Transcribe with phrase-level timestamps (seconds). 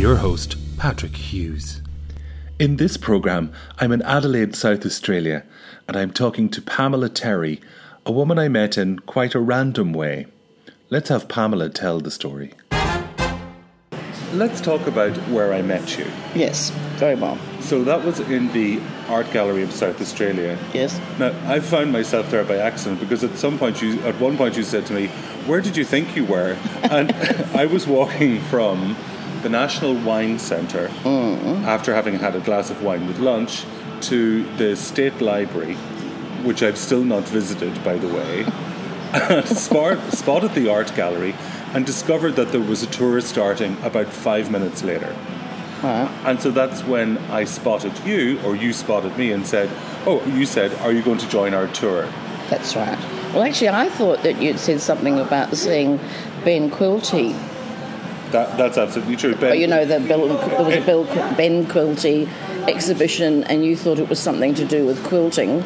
[0.00, 1.82] your host, Patrick Hughes.
[2.58, 5.44] In this programme, I'm in Adelaide, South Australia,
[5.86, 7.60] and I'm talking to Pamela Terry,
[8.06, 10.26] a woman I met in quite a random way.
[10.88, 12.54] Let's have Pamela tell the story.
[14.32, 16.06] Let's talk about where I met you.
[16.34, 17.38] Yes, very well.
[17.60, 20.56] So that was in the Art Gallery of South Australia.
[20.72, 20.98] Yes.
[21.18, 24.56] Now I found myself there by accident because at some point you, at one point
[24.56, 25.08] you said to me,
[25.46, 27.12] "Where did you think you were?" And
[27.54, 28.96] I was walking from
[29.42, 30.90] the National Wine Centre
[31.66, 33.64] after having had a glass of wine with lunch
[34.02, 35.74] to the State Library,
[36.44, 38.46] which I've still not visited, by the way.
[39.12, 41.34] and spot, spotted the art gallery
[41.74, 45.14] and discovered that there was a tour starting about five minutes later.
[45.82, 46.10] Right.
[46.24, 49.70] And so that's when I spotted you, or you spotted me, and said,
[50.06, 52.06] "Oh, you said, are you going to join our tour?"
[52.50, 52.98] That's right.
[53.32, 55.98] Well, actually, I thought that you'd said something about seeing
[56.44, 57.34] Ben Quilty.
[58.32, 59.32] That, that's absolutely true.
[59.32, 60.86] Ben, But you know, the Bill, there was a eh.
[60.86, 61.04] Bill,
[61.36, 62.28] Ben Quilty
[62.68, 65.62] exhibition, and you thought it was something to do with quilting,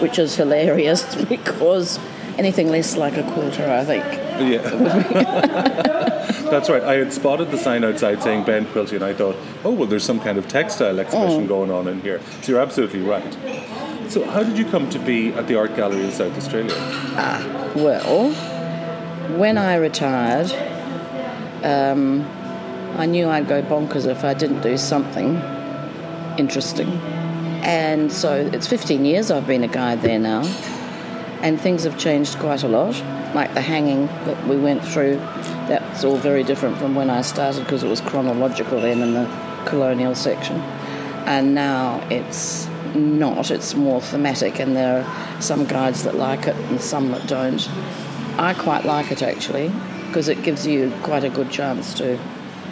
[0.00, 1.98] which is hilarious because
[2.38, 4.04] anything less like a quilter, I think.
[4.50, 4.62] Yeah.
[6.50, 6.82] That's right.
[6.82, 10.04] I had spotted the sign outside saying Ben Quilty, and I thought, oh, well, there's
[10.04, 11.48] some kind of textile exhibition mm.
[11.48, 12.20] going on in here.
[12.42, 13.36] So you're absolutely right.
[14.08, 16.72] So, how did you come to be at the Art Gallery in South Australia?
[16.74, 18.30] Ah, well,
[19.36, 20.50] when I retired,
[21.64, 22.26] um,
[22.96, 25.36] I knew I'd go bonkers if I didn't do something
[26.38, 26.88] interesting.
[27.62, 30.42] And so it's 15 years I've been a guide there now,
[31.42, 32.94] and things have changed quite a lot.
[33.34, 35.16] Like the hanging that we went through,
[35.68, 39.26] that's all very different from when I started because it was chronological then in the
[39.66, 40.56] colonial section.
[41.26, 46.56] And now it's not, it's more thematic, and there are some guides that like it
[46.56, 47.68] and some that don't.
[48.38, 49.70] I quite like it actually
[50.18, 52.18] because it gives you quite a good chance to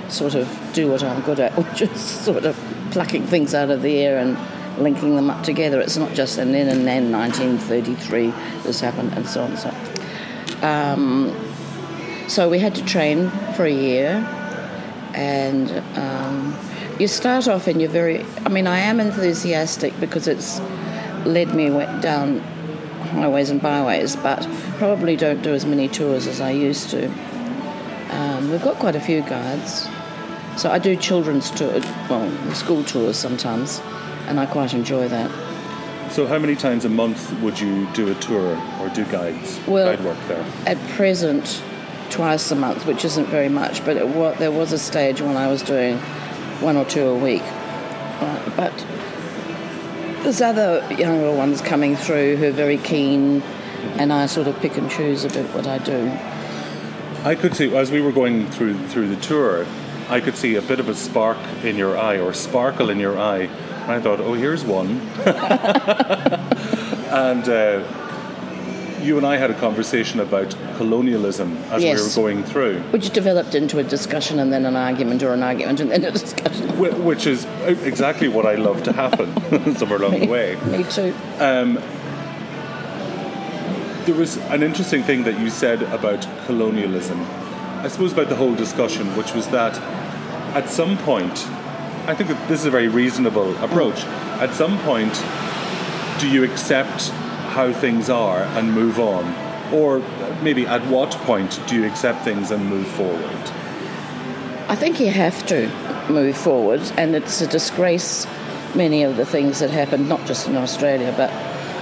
[0.09, 2.59] sort of do what I'm good at, which is sort of
[2.91, 4.37] plucking things out of the air and
[4.83, 5.81] linking them up together.
[5.81, 8.33] It's not just an in and then 1933
[8.65, 9.71] this happened and so on and so
[10.61, 10.99] on.
[10.99, 14.15] Um, so we had to train for a year,
[15.15, 16.59] and um,
[16.99, 18.27] you start off and you're very.
[18.45, 20.59] I mean, I am enthusiastic because it's
[21.25, 21.69] led me
[22.01, 22.41] down
[23.07, 24.49] highways and byways, but
[24.79, 27.09] probably don't do as many tours as I used to.
[28.47, 29.89] Um, we've got quite a few guides,
[30.57, 33.81] so I do children's tours, well, school tours sometimes,
[34.29, 35.33] and I quite enjoy that.
[36.13, 39.87] So, how many times a month would you do a tour or do guides, Well-
[39.97, 40.45] guide work there?
[40.65, 41.61] At present,
[42.11, 45.49] twice a month, which isn't very much, but it there was a stage when I
[45.49, 45.99] was doing
[46.61, 47.43] one or two a week.
[48.23, 48.87] Right, but
[50.23, 53.43] there's other younger ones coming through who are very keen,
[53.99, 56.13] and I sort of pick and choose a bit what I do.
[57.27, 59.67] I could see as we were going through through the tour,
[60.09, 63.19] I could see a bit of a spark in your eye or sparkle in your
[63.19, 63.49] eye,
[63.83, 65.01] and I thought, oh, here's one.
[67.11, 67.83] and uh,
[69.03, 71.99] you and I had a conversation about colonialism as Yes.
[71.99, 75.43] we were going through, Which developed into a discussion and then an argument, or an
[75.43, 76.79] argument and then a discussion.
[77.05, 80.55] which is exactly what I love to happen somewhere along the way.
[80.67, 81.13] Me too.
[84.07, 87.21] There was an interesting thing that you said about colonialism.
[87.83, 89.77] I suppose about the whole discussion, which was that
[90.55, 91.45] at some point,
[92.07, 94.05] I think that this is a very reasonable approach.
[94.39, 95.13] At some point,
[96.21, 97.09] do you accept
[97.51, 99.25] how things are and move on?
[99.75, 99.99] Or
[100.41, 103.51] maybe at what point do you accept things and move forward?
[104.69, 105.69] I think you have to
[106.09, 108.25] move forward, and it's a disgrace.
[108.77, 111.33] Many of the things that happened, not just in Australia, but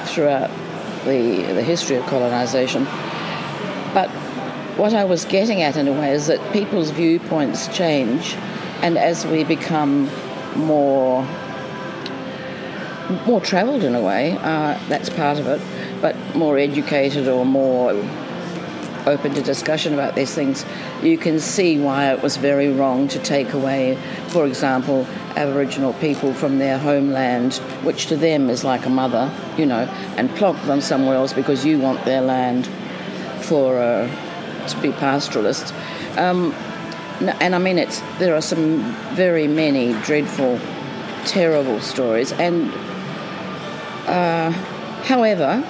[0.09, 0.51] throughout
[1.05, 2.85] the the history of colonisation.
[3.95, 4.11] But
[4.77, 8.35] what I was getting at, in a way, is that people's viewpoints change,
[8.83, 10.11] and as we become
[10.57, 11.27] more
[13.27, 15.61] more travelled in a way, uh, that's part of it,
[16.01, 17.93] but more educated or more
[19.07, 20.65] open to discussion about these things,
[21.03, 23.97] you can see why it was very wrong to take away,
[24.29, 25.07] for example,
[25.37, 29.85] Aboriginal people from their homeland, which to them is like a mother, you know,
[30.17, 32.69] and plonk them somewhere else because you want their land
[33.43, 34.09] for uh,
[34.67, 35.73] to be pastoralists.
[36.17, 36.53] Um,
[37.41, 38.81] and I mean, it's there are some
[39.15, 40.59] very many dreadful,
[41.25, 42.73] terrible stories, and
[44.07, 44.51] uh,
[45.03, 45.63] however,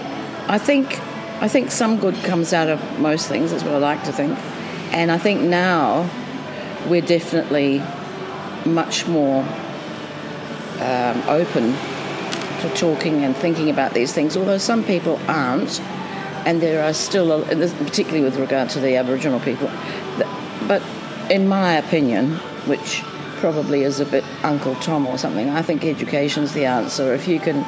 [0.49, 0.99] I think
[1.45, 3.53] I think some good comes out of most things.
[3.53, 4.39] is what I like to think,
[4.95, 6.09] and I think now
[6.89, 7.83] we're definitely
[8.65, 9.43] much more
[10.81, 11.75] um, open
[12.63, 14.39] to talking and thinking about these things.
[14.39, 15.83] Although some people aren't,
[16.47, 19.71] and there are still, a, particularly with regard to the Aboriginal people,
[20.67, 20.83] but
[21.31, 23.03] in my opinion, which
[23.37, 25.51] probably is a bit Uncle Tom or something.
[25.51, 27.13] I think education's the answer.
[27.13, 27.67] If you can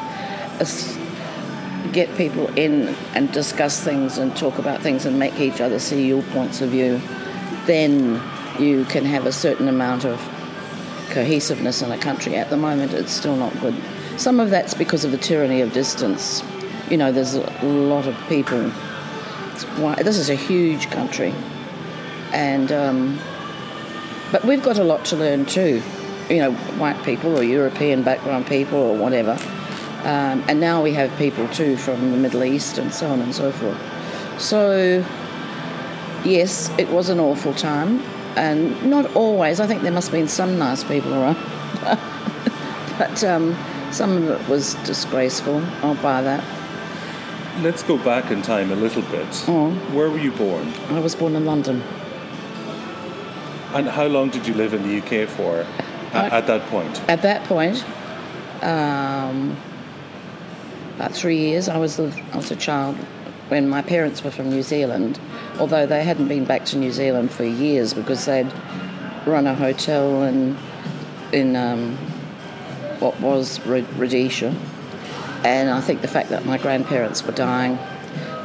[1.93, 6.07] get people in and discuss things and talk about things and make each other see
[6.07, 7.01] your points of view,
[7.67, 8.21] then
[8.59, 10.19] you can have a certain amount of
[11.11, 12.37] cohesiveness in a country.
[12.37, 13.75] At the moment, it's still not good.
[14.17, 16.43] Some of that's because of the tyranny of distance.
[16.91, 18.71] You know, there's a lot of people.
[19.97, 21.35] This is a huge country,
[22.33, 23.19] and um,
[24.31, 25.83] but we've got a lot to learn too.
[26.29, 29.39] You know, white people or European background people or whatever.
[30.07, 33.35] Um, and now we have people too from the Middle East and so on and
[33.35, 33.77] so forth.
[34.41, 35.05] So,
[36.25, 38.01] yes, it was an awful time,
[38.37, 39.59] and not always.
[39.59, 41.37] I think there must have been some nice people around,
[42.99, 43.57] but um,
[43.91, 45.61] some of it was disgraceful.
[45.83, 46.45] I'll buy that.
[47.63, 49.27] Let's go back in time a little bit.
[49.49, 49.71] Oh.
[49.93, 50.73] Where were you born?
[50.91, 51.83] I was born in London.
[53.75, 55.67] And how long did you live in the UK for
[56.13, 57.03] I- at that point?
[57.09, 57.85] At that point,
[58.63, 59.57] um,
[60.97, 62.97] about three years, I was, a, I was a child
[63.49, 65.21] when my parents were from New Zealand,
[65.61, 68.51] although they hadn't been back to New Zealand for years because they'd
[69.27, 70.57] run a hotel in,
[71.33, 71.97] in um,
[72.99, 74.55] what was Rhodesia.
[75.45, 77.79] And I think the fact that my grandparents were dying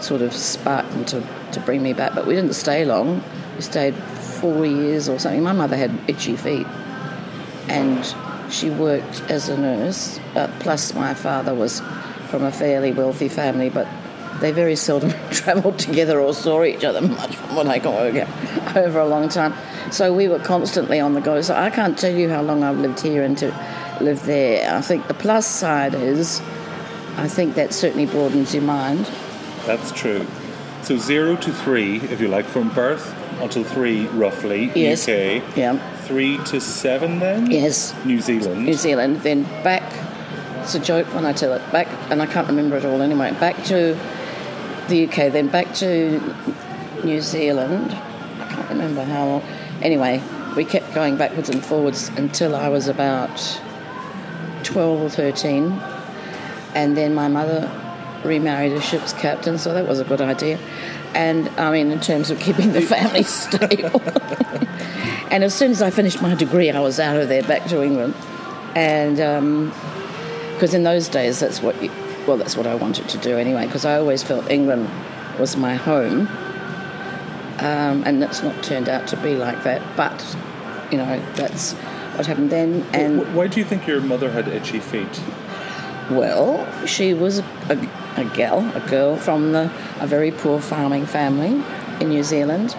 [0.01, 2.13] sort of sparked them to, to bring me back.
[2.13, 3.24] But we didn't stay long.
[3.56, 5.42] We stayed four years or something.
[5.42, 6.68] My mother had itchy feet
[7.68, 8.13] and
[8.51, 10.19] she worked as a nurse.
[10.36, 11.81] Uh, plus, my father was
[12.31, 13.86] from a fairly wealthy family, but
[14.39, 18.16] they very seldom travelled together or saw each other much from what I can work
[18.16, 19.54] out over a long time.
[19.92, 21.42] So we were constantly on the go.
[21.42, 23.48] So I can't tell you how long I've lived here and to
[24.00, 24.74] live there.
[24.74, 26.39] I think the plus side is,
[27.18, 29.06] I think that certainly broadens your mind.
[29.66, 30.25] That's true.
[30.83, 35.04] So zero to three, if you like, from birth until three, roughly, Yes.
[35.07, 35.44] UK.
[35.57, 35.78] Yeah.
[36.04, 37.51] Three to seven, then?
[37.51, 37.94] Yes.
[38.06, 38.66] New Zealand.
[38.66, 39.83] New Zealand, then back.
[40.61, 41.71] It's a joke when I tell it.
[41.71, 43.31] Back, and I can't remember it all anyway.
[43.31, 43.97] Back to
[44.89, 46.19] the UK, then back to
[47.03, 47.91] New Zealand.
[47.91, 49.41] I can't remember how long.
[49.81, 50.21] Anyway,
[50.55, 53.61] we kept going backwards and forwards until I was about
[54.63, 55.71] 12 or 13.
[56.75, 57.69] And then my mother
[58.23, 60.59] remarried a ship's captain, so that was a good idea.
[61.15, 64.01] And I mean, in terms of keeping the family stable.
[65.31, 67.81] and as soon as I finished my degree, I was out of there back to
[67.81, 68.13] England.
[68.75, 69.73] And um,
[70.61, 71.89] because in those days, that's what, you,
[72.27, 74.87] well, that's what I wanted to do anyway, because I always felt England
[75.39, 76.27] was my home.
[77.57, 80.37] Um, and it's not turned out to be like that, but
[80.91, 82.85] you know, that's what happened then.
[82.93, 85.19] And Wh- Why do you think your mother had itchy feet?
[86.11, 89.63] well, she was a, a gal, a girl from the,
[89.99, 91.59] a very poor farming family
[91.99, 92.75] in New Zealand.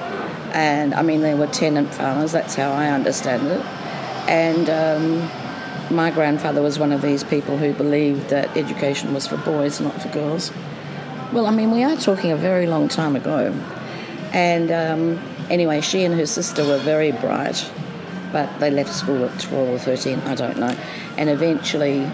[0.55, 3.61] And I mean, they were tenant farmers, that's how I understand it.
[4.29, 5.42] And um,
[5.91, 10.01] my grandfather was one of these people who believed that education was for boys, not
[10.01, 10.53] for girls.
[11.33, 13.53] Well, I mean, we are talking a very long time ago.
[14.33, 15.19] And um,
[15.51, 17.71] anyway, she and her sister were very bright,
[18.33, 20.77] but they left school at 12 or 13, I don't know.
[21.19, 22.11] And eventually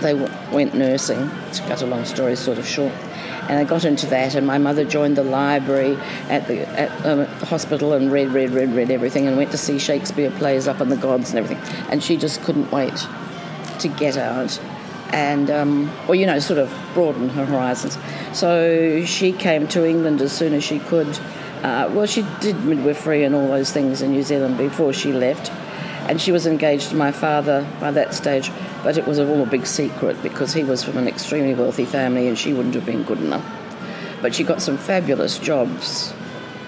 [0.00, 2.92] they w- went nursing, to cut a long story sort of short.
[3.48, 5.96] And I got into that, and my mother joined the library
[6.28, 9.78] at the, at um, hospital and read, read, read, read everything, and went to see
[9.78, 11.62] Shakespeare plays up in the gods and everything.
[11.90, 13.06] And she just couldn't wait
[13.80, 14.58] to get out
[15.14, 17.96] and, um, well, you know, sort of broaden her horizons.
[18.36, 21.08] So she came to England as soon as she could.
[21.62, 25.52] Uh, well, she did midwifery and all those things in New Zealand before she left.
[26.08, 28.50] And she was engaged to my father by that stage,
[28.82, 32.28] but it was all a big secret because he was from an extremely wealthy family
[32.28, 33.44] and she wouldn't have been good enough.
[34.20, 36.12] But she got some fabulous jobs,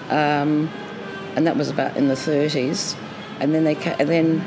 [0.09, 0.69] um,
[1.35, 2.95] and that was about in the 30s.
[3.39, 4.43] And then they ca- and then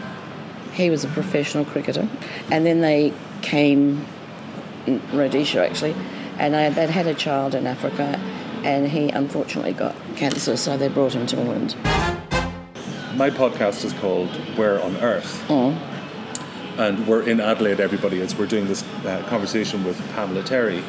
[0.72, 2.08] he was a professional cricketer,
[2.50, 4.04] and then they came
[4.86, 5.94] in Rhodesia actually,
[6.38, 8.18] and I, they'd had a child in Africa,
[8.64, 11.76] and he unfortunately got cancer, so they brought him to England.
[13.14, 15.44] My podcast is called Where on Earth.
[15.50, 15.70] Oh,
[16.78, 20.82] And we're in Adelaide, everybody, as we're doing this uh, conversation with Pamela Terry.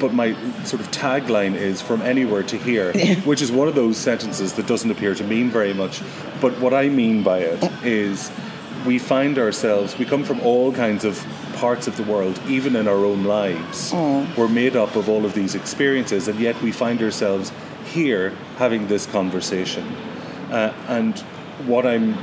[0.00, 2.92] But my sort of tagline is from anywhere to here,
[3.24, 6.02] which is one of those sentences that doesn't appear to mean very much.
[6.40, 8.30] But what I mean by it is
[8.86, 11.24] we find ourselves, we come from all kinds of
[11.54, 13.92] parts of the world, even in our own lives.
[14.36, 17.52] We're made up of all of these experiences, and yet we find ourselves
[17.84, 19.84] here having this conversation.
[20.50, 21.18] Uh, and
[21.66, 22.16] what I'm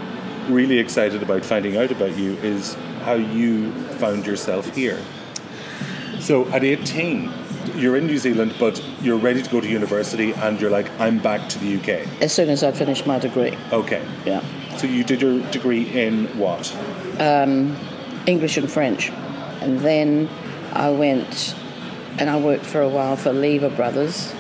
[0.54, 5.00] really excited about finding out about you is how you found yourself here.
[6.20, 7.32] So at 18,
[7.76, 11.20] you're in New Zealand, but you're ready to go to university, and you're like, I'm
[11.20, 12.08] back to the UK.
[12.22, 14.02] as soon as I'd finished my degree, Okay.
[14.26, 14.44] yeah.
[14.78, 16.72] So you did your degree in what?
[18.28, 19.10] English and French.
[19.62, 20.30] And then
[20.74, 21.56] I went
[22.20, 24.34] and I worked for a while for Lever Brothers.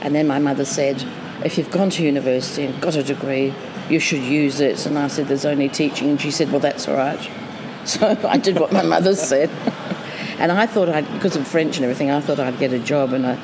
[0.00, 1.02] And then my mother said,
[1.44, 3.54] if you've gone to university and got a degree,
[3.88, 4.86] you should use it.
[4.86, 6.10] And I said, there's only teaching.
[6.10, 7.30] And she said, well, that's all right.
[7.84, 9.50] So I did what my mother said.
[10.38, 13.12] And I thought I'd, because of French and everything, I thought I'd get a job
[13.12, 13.38] in a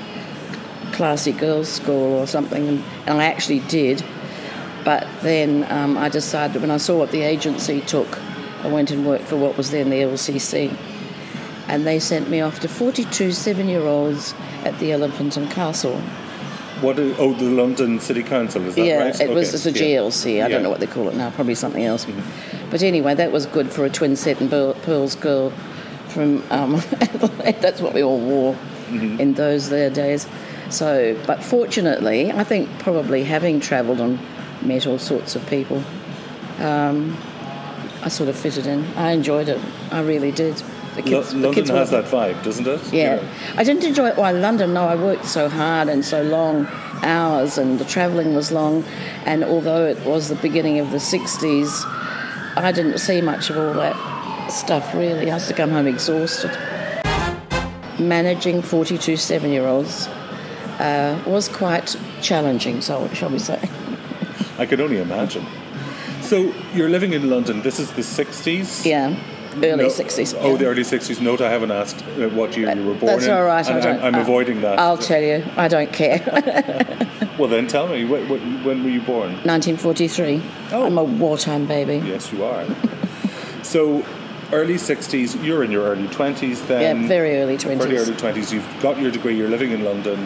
[0.93, 2.67] classy girls' school or something.
[2.67, 4.05] And, and I actually did.
[4.85, 8.19] But then um, I decided when I saw what the agency took,
[8.65, 10.77] I went and worked for what was then the LCC.
[11.69, 16.03] And they sent me off to 42 seven year olds at the Elephant and Castle.
[16.81, 16.99] What?
[16.99, 19.21] Is, oh, the London City Council is that yeah, right?
[19.21, 19.99] it was Okay, it's a yeah.
[19.99, 20.45] GLC.
[20.45, 22.07] I don't know what they call it now, probably something else.
[22.71, 25.51] But anyway, that was good for a twin set and Pearls girl
[26.09, 27.57] from um, Adelaide.
[27.61, 28.57] That's what we all wore
[28.91, 30.27] in those there days.
[30.71, 34.19] So, but fortunately, I think probably having travelled and
[34.63, 35.83] met all sorts of people,
[36.59, 37.17] um,
[38.03, 38.85] I sort of fitted in.
[38.97, 39.61] I enjoyed it.
[39.91, 40.63] I really did.
[40.99, 42.93] The kids, the London kids has that vibe, doesn't it?
[42.93, 43.23] yeah.
[43.57, 44.75] I didn't enjoy it while in London.
[44.75, 46.67] No, I worked so hard and so long
[47.05, 48.83] hours, and the travelling was long.
[49.25, 51.85] And although it was the beginning of the 60s,
[52.57, 55.31] I didn't see much of all that stuff really.
[55.31, 56.51] I used to come home exhausted.
[58.01, 60.09] Managing 42 seven year olds
[60.81, 63.61] uh, was quite challenging, so shall we say.
[64.59, 65.47] I could only imagine.
[66.23, 67.63] So you're living in London.
[67.63, 68.85] This is the 60s.
[68.85, 69.17] Yeah,
[69.65, 70.37] early No- 60s.
[70.41, 71.21] Oh, the early 60s.
[71.21, 73.33] Note I haven't asked uh, what year you were born That's in.
[73.33, 73.67] all right.
[73.69, 74.79] I I'm, I'm avoiding that.
[74.79, 75.45] I'll tell you.
[75.57, 76.21] I don't care.
[77.39, 79.33] well, then tell me, wh- wh- when were you born?
[79.45, 80.43] 1943.
[80.73, 80.87] Oh.
[80.87, 81.97] I'm a wartime baby.
[82.07, 82.65] Yes, you are.
[83.63, 84.05] so,
[84.53, 87.03] early 60s, you're in your early 20s then.
[87.03, 87.79] Yeah, very early 20s.
[87.79, 88.53] Very early 20s.
[88.53, 90.19] You've got your degree, you're living in London,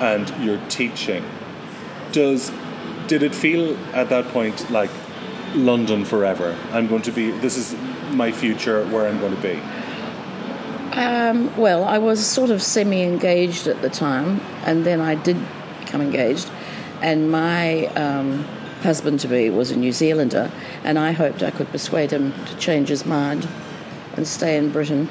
[0.00, 1.24] and you're teaching.
[2.12, 2.50] Does
[3.06, 4.90] Did it feel at that point like
[5.54, 6.56] London forever?
[6.72, 7.74] I'm going to be, this is
[8.12, 9.60] my future, where I'm going to be.
[10.92, 15.36] Um, well, I was sort of semi engaged at the time, and then I did
[15.80, 16.50] become engaged.
[17.00, 18.44] And my um,
[18.82, 20.50] husband to be was a New Zealander,
[20.84, 23.48] and I hoped I could persuade him to change his mind
[24.16, 25.08] and stay in Britain.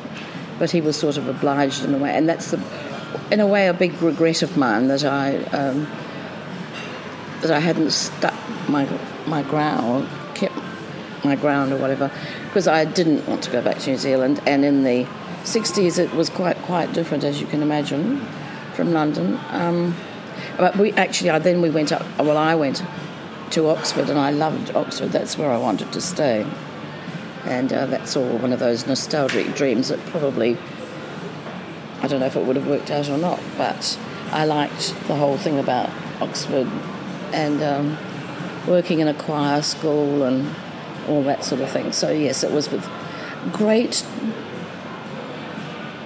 [0.57, 2.61] But he was sort of obliged in a way, and that's the,
[3.31, 5.87] in a way, a big regret of mine that I um,
[7.41, 8.35] that I hadn't stuck
[8.67, 8.85] my
[9.25, 10.09] my ground,
[11.23, 12.11] my ground or whatever,
[12.45, 14.41] because I didn't want to go back to New Zealand.
[14.45, 15.05] And in the
[15.43, 18.21] 60s, it was quite quite different, as you can imagine,
[18.73, 19.39] from London.
[19.49, 19.95] Um,
[20.57, 22.05] but we actually, I, then we went up.
[22.19, 22.83] Well, I went
[23.51, 25.09] to Oxford, and I loved Oxford.
[25.09, 26.45] That's where I wanted to stay.
[27.45, 30.57] And uh, that's all one of those nostalgic dreams that probably
[32.01, 33.99] I don't know if it would have worked out or not, but
[34.31, 35.89] I liked the whole thing about
[36.21, 36.67] Oxford
[37.33, 37.97] and um,
[38.67, 40.55] working in a choir school and
[41.09, 41.91] all that sort of thing.
[41.91, 42.87] So, yes, it was with
[43.51, 44.05] great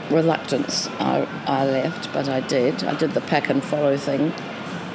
[0.10, 2.84] reluctance I, I left, but I did.
[2.84, 4.34] I did the pack and follow thing.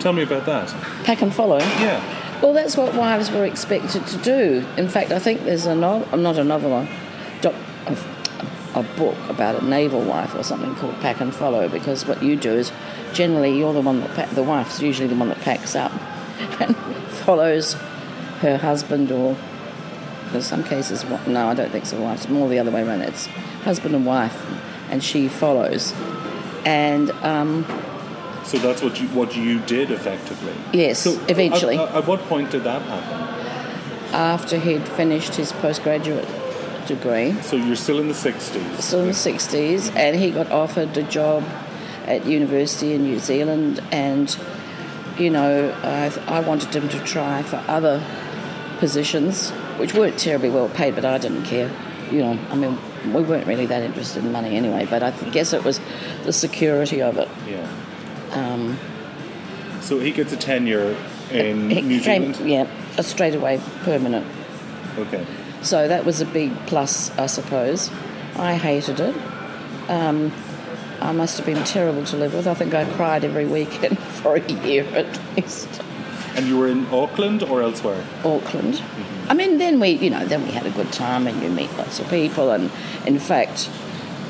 [0.00, 0.68] Tell me about that.
[1.04, 1.58] Pack and follow?
[1.58, 2.40] Yeah.
[2.40, 4.64] Well, that's what wives were expected to do.
[4.76, 6.88] In fact, I think there's a novel, not a novel, a,
[7.40, 7.54] doc,
[7.86, 7.98] a,
[8.78, 11.68] a book about a naval wife or something called Pack and Follow.
[11.68, 12.70] Because what you do is
[13.12, 15.92] generally you're the one that pack, the wife's usually the one that packs up
[16.60, 16.76] and
[17.24, 17.72] follows
[18.40, 19.36] her husband or
[20.34, 21.96] in some cases no, I don't think so.
[22.12, 23.02] It's more the other way around.
[23.02, 23.26] It's
[23.64, 24.36] husband and wife,
[24.90, 25.92] and she follows.
[26.64, 27.64] And um,
[28.44, 30.52] So that's what you what you did effectively.
[30.72, 31.76] Yes, So eventually.
[31.78, 33.34] At, at what point did that happen?
[34.10, 36.26] after he'd finished his postgraduate
[36.86, 38.80] degree, So you're still in the 60s.
[38.80, 41.44] still in the 60s, and he got offered a job
[42.06, 43.82] at university in New Zealand.
[43.92, 44.34] And,
[45.18, 48.02] you know, I, I wanted him to try for other
[48.78, 51.70] positions, which weren't terribly well paid, but I didn't care.
[52.10, 52.78] You know, I mean,
[53.12, 55.80] we weren't really that interested in money anyway, but I guess it was
[56.24, 57.28] the security of it.
[57.46, 57.66] Yeah.
[58.32, 58.78] Um,
[59.80, 60.96] So he gets a tenure
[61.30, 62.50] in New came, Zealand.
[62.50, 62.66] yeah,
[62.96, 64.26] a straightaway permanent.
[64.98, 65.24] Okay.
[65.62, 67.90] So that was a big plus, I suppose.
[68.36, 69.14] I hated it.
[69.88, 70.32] Um,
[71.00, 72.46] I must have been terrible to live with.
[72.46, 75.82] I think I cried every weekend for a year at least.
[76.38, 78.06] And you were in Auckland or elsewhere?
[78.24, 78.80] Auckland.
[79.28, 81.76] I mean, then we, you know, then we had a good time, and you meet
[81.76, 82.52] lots of people.
[82.52, 82.70] And
[83.04, 83.68] in fact,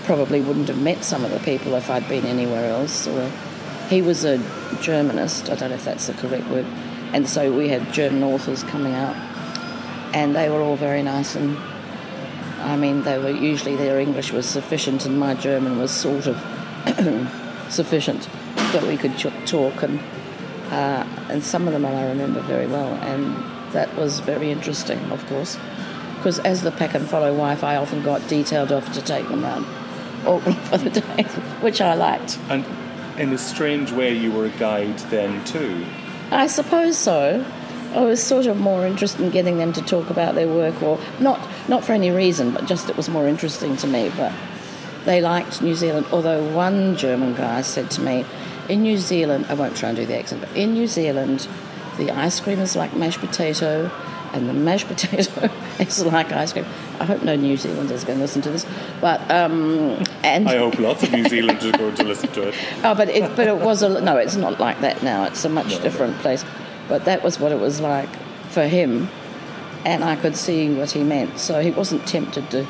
[0.05, 3.07] probably wouldn't have met some of the people if I'd been anywhere else.
[3.07, 3.31] Or
[3.91, 4.39] he was a
[4.81, 5.51] Germanist.
[5.51, 6.65] I don't know if that's the correct word.
[7.13, 9.15] And so we had German authors coming out,
[10.15, 11.37] and they were all very nice.
[11.37, 11.59] And
[12.61, 16.37] I mean, they were usually their English was sufficient, and my German was sort of
[17.69, 18.31] sufficient
[18.73, 20.01] that we could talk and
[20.71, 22.95] uh, and some of them I remember very well.
[22.95, 23.37] And
[23.73, 25.59] that was very interesting, of course.
[26.17, 29.45] Because as the pack and follow wife, I often got detailed off to take them
[29.45, 29.67] around
[30.27, 31.23] Auckland for the day,
[31.61, 32.39] which I liked.
[32.49, 32.65] And
[33.19, 35.85] in a strange way, you were a guide then too.
[36.31, 37.45] I suppose so.
[37.95, 41.01] I was sort of more interested in getting them to talk about their work, or
[41.21, 44.13] not, not for any reason, but just it was more interesting to me.
[44.15, 44.33] But
[45.05, 48.27] they liked New Zealand, although one German guy said to me,
[48.69, 51.49] in New Zealand, I won't try and do the accent, but in New Zealand,
[51.97, 53.91] the ice cream is like mashed potato,
[54.33, 56.67] and the mashed potato is like ice cream.
[57.01, 58.67] I hope no New Zealanders are going to listen to this,
[59.01, 62.55] but um, and I hope lots of New Zealanders are going to listen to it.
[62.85, 64.17] Oh, but it, but it was a no.
[64.17, 65.25] It's not like that now.
[65.25, 66.45] It's a much different place.
[66.89, 68.09] But that was what it was like
[68.49, 69.09] for him,
[69.85, 71.39] and I could see what he meant.
[71.39, 72.67] So he wasn't tempted to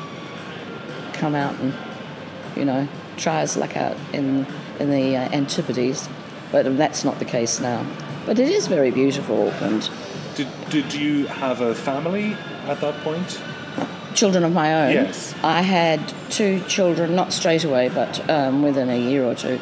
[1.13, 1.73] come out and,
[2.55, 2.87] you know,
[3.17, 4.45] try his luck out in
[4.79, 6.09] in the uh, Antipodes.
[6.51, 7.85] But that's not the case now.
[8.25, 9.89] But it is very beautiful, Auckland.
[10.35, 12.33] Did, did you have a family
[12.65, 13.41] at that point?
[14.15, 14.93] Children of my own.
[14.93, 15.35] Yes.
[15.43, 19.59] I had two children, not straight away, but um, within a year or two.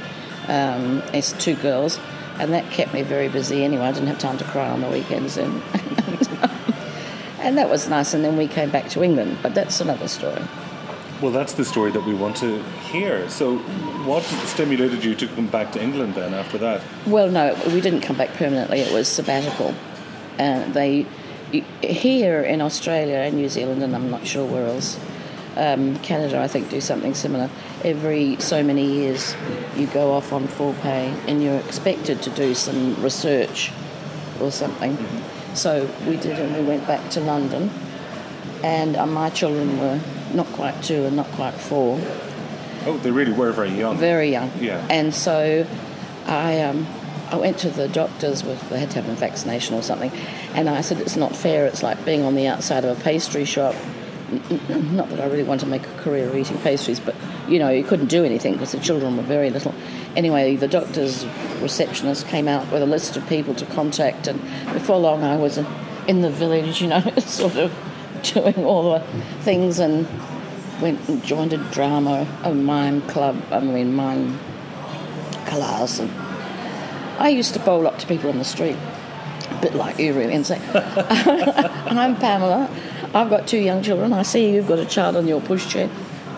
[0.47, 1.99] Um, it's two girls,
[2.39, 3.83] and that kept me very busy anyway.
[3.83, 5.61] I didn't have time to cry on the weekends, and
[7.39, 8.13] and that was nice.
[8.13, 10.41] And then we came back to England, but that's another story.
[11.21, 13.27] Well, that's the story that we want to hear.
[13.29, 13.57] So,
[14.07, 16.81] what stimulated you to come back to England then after that?
[17.05, 18.79] Well, no, we didn't come back permanently.
[18.79, 19.75] It was sabbatical.
[20.39, 21.05] Uh, they
[21.81, 24.99] here in Australia and New Zealand, and I'm not sure where else.
[25.55, 27.49] Um, Canada, I think, do something similar.
[27.83, 29.35] Every so many years,
[29.75, 33.71] you go off on full pay, and you're expected to do some research
[34.39, 34.97] or something.
[35.55, 37.71] So we did, and we went back to London.
[38.63, 39.99] And uh, my children were
[40.33, 41.99] not quite two and not quite four,
[42.87, 43.97] Oh, they really were very young.
[43.97, 44.51] very young.
[44.59, 44.85] Yeah.
[44.89, 45.67] And so
[46.25, 46.87] I, um,
[47.31, 50.11] I went to the doctors with they had to have a vaccination or something,
[50.53, 51.65] and I said it's not fair.
[51.65, 53.75] It's like being on the outside of a pastry shop.
[54.69, 57.15] Not that I really want to make a career of eating pastries, but
[57.47, 59.73] you know you couldn't do anything because the children were very little.
[60.17, 61.25] Anyway, the doctor's
[61.61, 64.41] receptionist came out with a list of people to contact, and
[64.73, 65.57] before long I was
[66.07, 67.73] in the village, you know, sort of
[68.23, 68.99] doing all the
[69.41, 70.07] things and
[70.81, 74.39] went and joined a drama, a mime club, I mean mime
[75.45, 75.99] class.
[75.99, 76.11] And
[77.19, 78.77] I used to bowl up to people on the street,
[79.49, 82.69] a bit like you really, and say, I'm Pamela,
[83.13, 85.89] I've got two young children, I see you've got a child on your pushchair.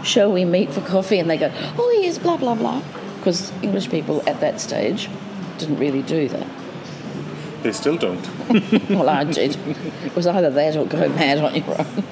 [0.04, 1.20] Shall we meet for coffee?
[1.20, 2.82] And they go, oh yes, blah, blah, blah.
[3.18, 5.10] Because English people at that stage
[5.58, 6.48] didn't really do that.
[7.64, 8.26] They still don't.
[8.90, 9.58] Well, I did.
[10.06, 12.04] It was either that or go mad on your own.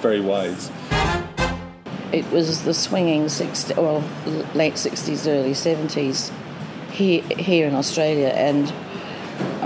[0.00, 0.70] Very wise.
[2.12, 4.04] It was the swinging 60, well,
[4.54, 6.32] late 60s, early 70s
[6.90, 8.72] here, here in Australia, and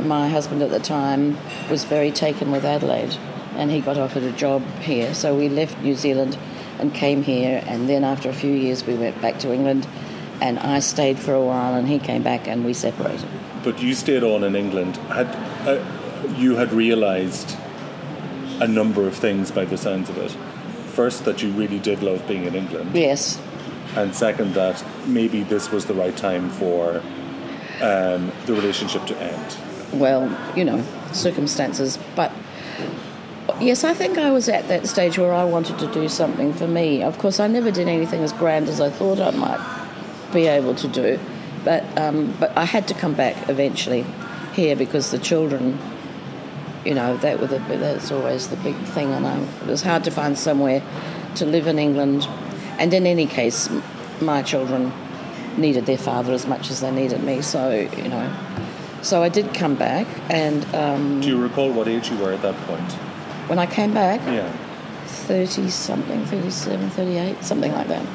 [0.07, 1.37] my husband at the time
[1.70, 3.16] was very taken with Adelaide,
[3.57, 5.14] and he got offered a job here.
[5.14, 6.38] So we left New Zealand
[6.79, 9.87] and came here, and then after a few years, we went back to England,
[10.40, 13.29] and I stayed for a while, and he came back, and we separated.
[13.62, 14.96] But you stayed on in England.
[14.96, 15.26] Had
[15.68, 15.85] uh,
[16.37, 17.57] you had realised
[18.61, 20.35] a number of things by the sounds of it?
[20.90, 23.40] First, that you really did love being in England, Yes,
[23.96, 27.03] and second, that maybe this was the right time for
[27.81, 29.57] um, the relationship to end.
[29.92, 31.98] well, you know, circumstances.
[32.14, 32.31] But
[33.61, 36.66] yes, I think I was at that stage where I wanted to do something for
[36.68, 37.03] me.
[37.03, 39.61] Of course, I never did anything as grand as I thought I might
[40.33, 41.18] be able to do,
[41.64, 44.05] but um, but I had to come back eventually
[44.53, 45.79] here because the children.
[46.85, 50.05] You know that was the, that's always the big thing, and I, it was hard
[50.05, 50.83] to find somewhere
[51.37, 52.27] to live in England.
[52.79, 53.69] And in any case,
[54.21, 54.90] my children
[55.59, 57.43] needed their father as much as they needed me.
[57.43, 58.33] So you know,
[59.03, 62.43] so I did come back, and um, Do you recall what age you were at
[62.43, 62.93] that point?
[63.51, 64.49] when I came back, Yeah,
[65.07, 68.07] 30 something, 37, 38, something like that.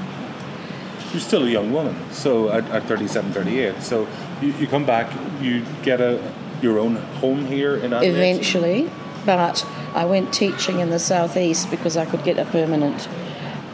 [1.12, 1.94] you're still a young woman.
[2.12, 3.82] So at, at 37, 38.
[3.84, 4.08] So
[4.42, 6.22] you, you come back, you get a
[6.62, 8.10] your own home here in Adelaide.
[8.10, 8.92] Eventually,
[9.26, 13.08] but I went teaching in the southeast because I could get a permanent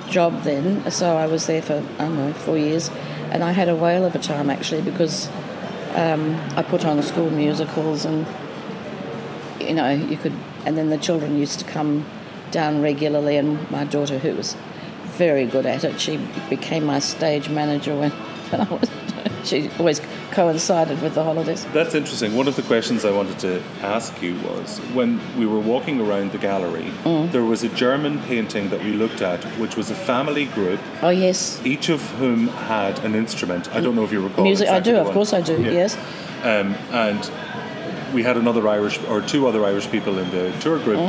[0.10, 0.90] job then.
[0.92, 2.90] So I was there for, I don't know, four years.
[3.32, 5.30] And I had a whale of a time actually because
[5.96, 8.28] um, I put on school musicals and,
[9.60, 10.34] you know, you could,
[10.66, 12.06] and then the children used to come
[12.52, 13.38] down regularly.
[13.38, 14.56] And my daughter, who was
[15.04, 16.18] very good at it, she
[16.50, 18.12] became my stage manager when,
[18.52, 18.90] when I was,
[19.48, 21.66] she always coincided with the holidays.
[21.74, 22.36] That's interesting.
[22.36, 26.32] One of the questions I wanted to ask you was when we were walking around
[26.32, 27.32] the gallery, Mm.
[27.32, 31.10] there was a German painting that we looked at, which was a family group, Oh,
[31.10, 31.60] yes.
[31.66, 33.74] each of whom had an instrument.
[33.76, 34.44] I don't know if you recall.
[34.44, 35.72] Music, I do, of course I do, Yeah.
[35.72, 35.98] yes.
[36.44, 37.30] Um, and
[38.14, 41.00] we had another Irish or two other Irish people in the tour group,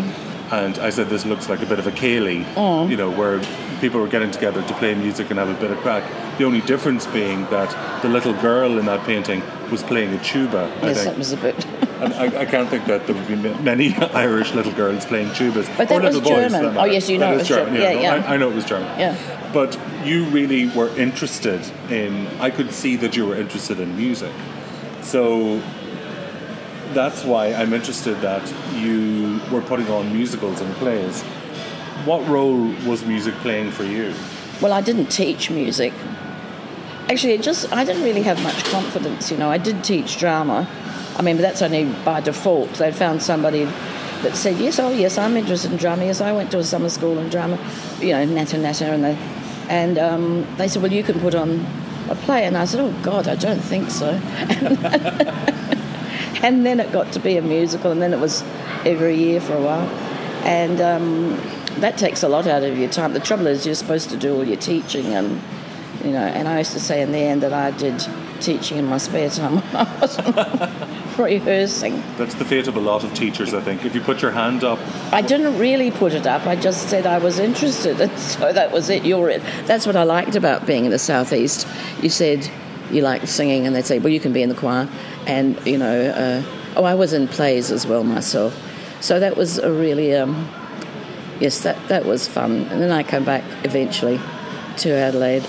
[0.52, 3.40] and I said this looks like a bit of a ceilidh, you know, where
[3.80, 6.04] people were getting together to play music and have a bit of crack.
[6.38, 10.70] The only difference being that the little girl in that painting was playing a tuba.
[10.82, 11.06] I Yes, think.
[11.10, 11.66] that was a bit.
[12.02, 13.94] And I, I can't think that there would be many
[14.26, 15.68] Irish little girls playing tubas.
[15.76, 16.74] But that or was boys, German.
[16.74, 17.74] that Oh, yes, you know That it was German.
[17.76, 18.14] Yeah, no, yeah.
[18.26, 18.88] I, I know it was German.
[18.98, 19.50] Yeah.
[19.54, 21.60] But you really were interested
[21.92, 22.26] in.
[22.40, 24.32] I could see that you were interested in music.
[25.02, 25.62] So
[26.94, 28.42] that's why I'm interested that
[28.74, 31.22] you were putting on musicals and plays.
[32.04, 34.14] What role was music playing for you?
[34.60, 35.92] Well, I didn't teach music.
[37.08, 39.30] Actually, it just I didn't really have much confidence.
[39.30, 40.68] You know, I did teach drama.
[41.16, 42.74] I mean, but that's only by default.
[42.74, 43.64] They found somebody
[44.22, 46.04] that said, "Yes, oh yes, I'm interested in drama.
[46.04, 47.58] Yes, I went to a summer school in drama.
[48.00, 49.18] You know, Nata Nata, and they
[49.68, 51.64] and um, they said, well, you can put on
[52.08, 52.44] a play.
[52.44, 54.12] And I said, oh God, I don't think so.
[56.42, 58.42] and then it got to be a musical, and then it was
[58.84, 59.88] every year for a while,
[60.44, 60.80] and.
[60.80, 61.40] Um,
[61.80, 63.12] that takes a lot out of your time.
[63.12, 65.40] The trouble is, you're supposed to do all your teaching, and
[66.04, 66.20] you know.
[66.20, 68.06] And I used to say in the end that I did
[68.40, 72.02] teaching in my spare time when I wasn't rehearsing.
[72.16, 73.84] That's the fate of a lot of teachers, I think.
[73.84, 74.78] If you put your hand up,
[75.12, 76.46] I didn't really put it up.
[76.46, 79.04] I just said I was interested, and so that was it.
[79.04, 79.42] You're it.
[79.66, 81.66] That's what I liked about being in the southeast.
[82.00, 82.50] You said
[82.90, 84.88] you like singing, and they'd say, "Well, you can be in the choir,"
[85.26, 86.00] and you know.
[86.10, 86.42] Uh,
[86.76, 88.54] oh, I was in plays as well myself,
[89.00, 90.14] so that was a really.
[90.14, 90.48] Um,
[91.40, 92.66] yes, that, that was fun.
[92.70, 94.20] And then I came back eventually
[94.78, 95.44] to Adelaide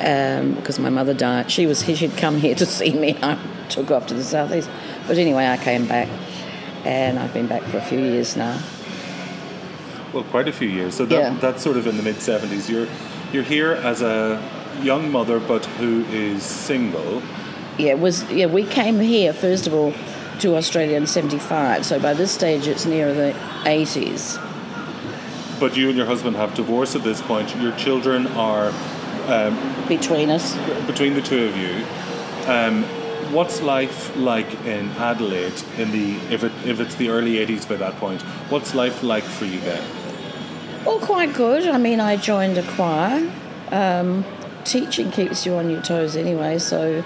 [0.00, 1.50] um, because my mother died.
[1.50, 3.16] She was she'd come here to see me.
[3.22, 4.70] I took off to the southeast,
[5.06, 6.08] but anyway, I came back,
[6.84, 8.60] and I've been back for a few years now.
[10.12, 10.94] well, quite a few years.
[10.94, 11.38] So that, Yeah.
[11.40, 12.68] that's sort of in the mid 70s.
[12.68, 12.86] You're,
[13.32, 14.40] you're here as a
[14.82, 17.22] young mother, but who is single.
[17.78, 18.46] Yeah, was yeah.
[18.46, 19.92] We came here first of all
[20.40, 21.84] to Australia in '75.
[21.84, 23.32] So by this stage, it's near the
[23.64, 24.42] '80s.
[25.58, 27.54] But you and your husband have divorced at this point.
[27.56, 28.72] Your children are
[29.26, 30.54] um, Between us,
[30.86, 31.84] between the two of you.
[32.46, 32.84] Um,
[33.32, 37.76] what's life like in Adelaide in the if it if it's the early 80s by
[37.76, 38.22] that point?
[38.50, 39.84] What's life like for you there?
[40.84, 41.66] Well, quite good.
[41.66, 43.28] I mean, I joined a choir.
[43.72, 44.24] Um,
[44.66, 47.04] teaching keeps you on your toes anyway, so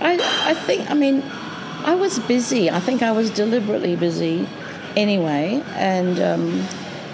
[0.00, 0.18] I,
[0.50, 1.22] I think, I mean,
[1.84, 2.70] I was busy.
[2.70, 4.46] I think I was deliberately busy
[4.96, 6.66] anyway, and um,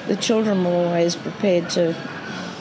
[0.09, 1.95] the children were always prepared to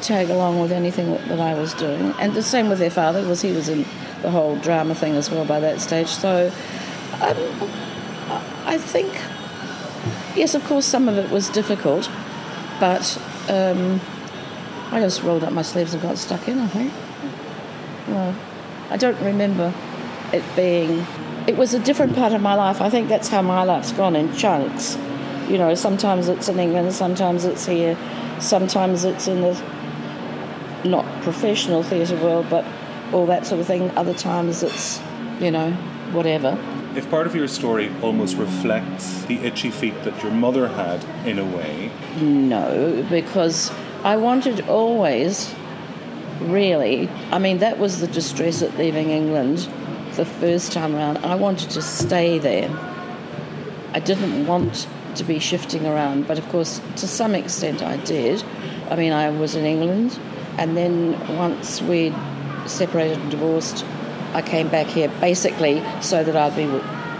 [0.02, 2.13] tag along with anything that, I was doing.
[2.20, 3.86] And the same with their father, because he was in
[4.22, 6.08] the whole drama thing as well by that stage.
[6.08, 6.52] So
[7.22, 7.38] um,
[8.65, 9.13] I think,
[10.36, 12.10] yes, of course, some of it was difficult,
[12.80, 13.17] but
[13.48, 14.02] um,
[14.91, 16.91] I just rolled up my sleeves and got stuck in, I think.
[18.12, 18.36] Well,
[18.89, 19.74] I don't remember
[20.34, 21.06] it being.
[21.47, 22.82] It was a different part of my life.
[22.82, 24.97] I think that's how my life's gone in chunks.
[25.47, 27.97] You know, sometimes it's in England, sometimes it's here,
[28.39, 29.54] sometimes it's in the
[30.84, 32.65] not professional theatre world, but
[33.13, 33.89] all that sort of thing.
[33.91, 35.02] Other times it's,
[35.39, 35.71] you know,
[36.12, 36.58] whatever.
[36.95, 41.39] If part of your story almost reflects the itchy feet that your mother had in
[41.39, 43.71] a way, No, because
[44.04, 45.54] I wanted always,
[46.42, 49.70] really, I mean, that was the distress at leaving England
[50.16, 51.18] the first time around.
[51.20, 52.70] I wanted to stay there.
[53.94, 58.44] I didn't want to be shifting around, but of course, to some extent, I did.
[58.90, 60.20] I mean, I was in England,
[60.58, 62.16] and then once we'd
[62.66, 63.86] separated and divorced,
[64.34, 66.64] I came back here basically so that I'd be,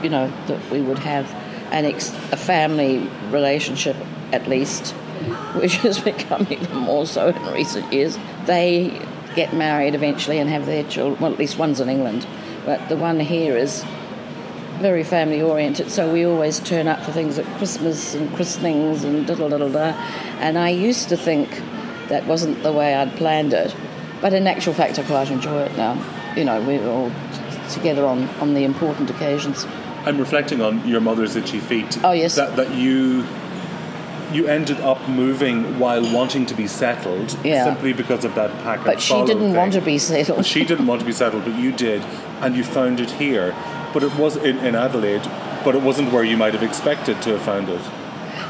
[0.04, 1.30] you know, that we would have
[1.72, 3.96] an ex- a family relationship
[4.32, 4.92] at least,
[5.56, 8.18] which has become even more so in recent years.
[8.46, 9.02] They
[9.36, 11.20] get married eventually and have their children.
[11.22, 12.28] Well, at least one's in England,
[12.65, 13.84] but the one here is
[14.80, 19.28] very family oriented, so we always turn up for things at Christmas and christenings and
[19.28, 19.80] da da da da da.
[20.39, 21.50] And I used to think
[22.10, 23.76] that wasn't the way I'd planned it,
[24.22, 25.94] but in actual fact, I quite enjoy it now.
[26.36, 27.12] You know, we're all
[27.70, 29.65] together on, on the important occasions.
[30.06, 32.00] I'm reflecting on your mother's itchy feet.
[32.04, 32.36] Oh, yes.
[32.36, 33.24] That, that you
[34.32, 37.65] you ended up moving while wanting to be settled Yeah.
[37.65, 40.46] simply because of that pack But she didn't want to be settled.
[40.46, 42.02] She didn't want to be settled, but you did,
[42.41, 43.54] and you found it here.
[43.94, 45.24] But it was in, in Adelaide,
[45.65, 47.82] but it wasn't where you might have expected to have found it.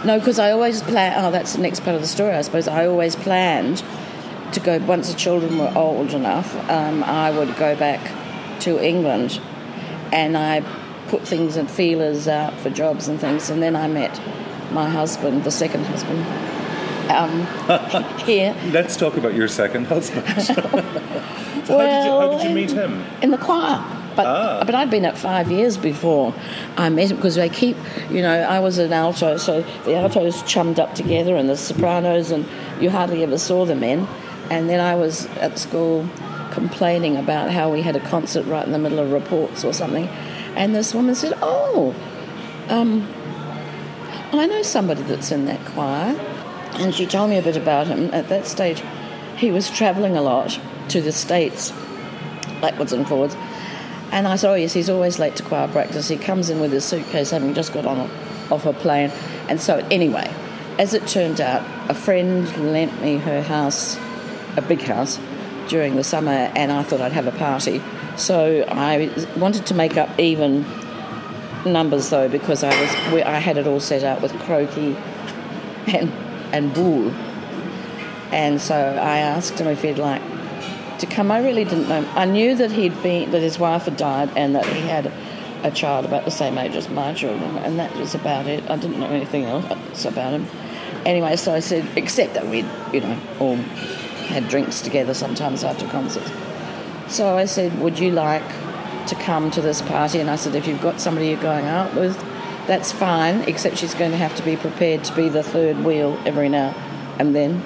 [0.06, 1.14] No, because I always plan.
[1.24, 2.68] Oh, that's the next part of the story, I suppose.
[2.68, 3.84] I always planned
[4.54, 6.54] to go once the children were old enough.
[6.70, 8.00] Um, I would go back
[8.62, 9.40] to England,
[10.12, 10.62] and I
[11.08, 13.50] put things and feelers out for jobs and things.
[13.50, 14.20] And then I met
[14.72, 16.26] my husband, the second husband,
[17.10, 17.46] um,
[18.26, 20.26] here Let's talk about your second husband.
[20.44, 23.04] so how, did you, how did you meet him?
[23.22, 23.84] in the choir.
[24.16, 24.64] But Ah.
[24.66, 26.34] but I'd been at five years before
[26.76, 27.78] I met him because they keep,
[28.10, 32.30] you know, I was an alto, so the altos chummed up together and the sopranos,
[32.30, 32.46] and
[32.82, 34.08] you hardly ever saw the men.
[34.50, 36.10] And then I was at school
[36.52, 40.10] complaining about how we had a concert right in the middle of reports or something,
[40.58, 41.96] and this woman said, "Oh,
[42.68, 43.08] um,
[44.40, 46.16] I know somebody that's in that choir,"
[46.76, 48.10] and she told me a bit about him.
[48.14, 48.82] At that stage,
[49.38, 51.74] he was travelling a lot to the states
[52.62, 53.36] backwards and forwards.
[54.12, 56.08] And I said, oh yes, he's always late to choir practice.
[56.10, 59.10] He comes in with his suitcase having just got on a, off a plane.
[59.48, 60.30] And so anyway,
[60.78, 63.98] as it turned out, a friend lent me her house,
[64.58, 65.20] a big house,
[65.70, 67.82] during the summer, and I thought I'd have a party.
[68.18, 70.66] So I wanted to make up even
[71.66, 74.96] numbers though, because I was we- I had it all set out with croquet
[75.88, 76.12] and
[76.52, 77.12] and boule.
[78.32, 80.22] And so I asked him if he'd like
[81.00, 81.32] to come.
[81.32, 82.08] I really didn't know.
[82.16, 85.12] I knew that he'd been that his wife had died and that he had
[85.64, 88.68] a child about the same age as my children, and that was about it.
[88.70, 90.48] I didn't know anything else about him.
[91.06, 93.56] Anyway, so I said, except that we'd you know all
[94.28, 96.32] had drinks together sometimes after concerts.
[97.08, 98.44] So I said, would you like
[99.08, 100.20] to come to this party?
[100.20, 102.18] And I said, if you've got somebody you're going out with,
[102.68, 106.20] that's fine, except she's going to have to be prepared to be the third wheel
[106.26, 106.74] every now
[107.20, 107.62] and then.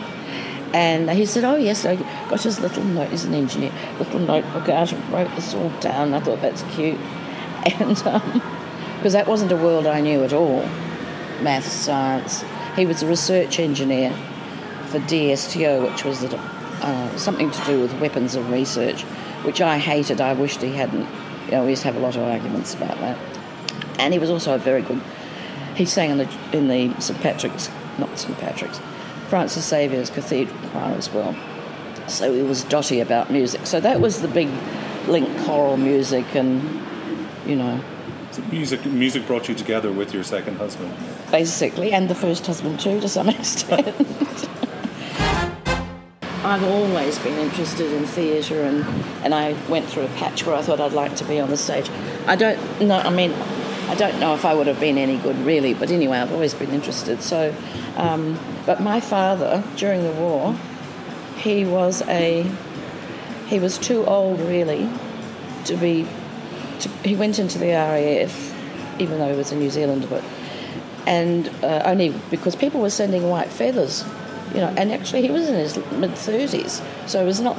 [0.74, 4.68] And he said, Oh, yes, I got his little note, he's an engineer, little notebook
[4.68, 6.14] out and wrote this all down.
[6.14, 7.00] I thought that's cute.
[7.66, 7.96] And
[8.98, 10.68] because that wasn't a world I knew at all
[11.42, 12.44] maths, science.
[12.76, 14.12] He was a research engineer
[14.88, 19.02] for DSTO, which was uh, something to do with weapons of research,
[19.44, 20.22] which I hated.
[20.22, 21.08] I wished he hadn't.
[21.46, 23.18] You know, we used to have a lot of arguments about that.
[24.00, 25.02] And he was also a very good.
[25.76, 28.80] He sang in the in the St Patrick's, not St Patrick's,
[29.28, 31.36] Francis Xavier's Cathedral choir as well.
[32.08, 33.66] So he was dotty about music.
[33.66, 34.50] So that was the big
[35.08, 36.62] link, choral music, and
[37.46, 37.80] you know,
[38.32, 40.94] So music, music brought you together with your second husband.
[41.32, 43.96] basically, and the first husband too, to some extent.
[46.46, 48.86] I've always been interested in theatre, and,
[49.24, 51.58] and I went through a patch where I thought I'd like to be on the
[51.58, 51.90] stage.
[52.28, 53.32] I don't know, I mean,
[53.90, 56.54] I don't know if I would have been any good really, but anyway, I've always
[56.54, 57.24] been interested.
[57.24, 57.56] So,
[57.98, 60.56] um, but my father, during the war,
[61.38, 62.44] he was a,
[63.48, 64.88] he was too old really
[65.66, 66.08] to be,
[66.80, 68.54] to, he went into the RAF,
[69.02, 70.24] even though he was a New Zealander, but
[71.08, 74.04] and uh, only because people were sending white feathers,
[74.56, 74.74] you know.
[74.78, 77.58] And actually, he was in his mid thirties, so it was not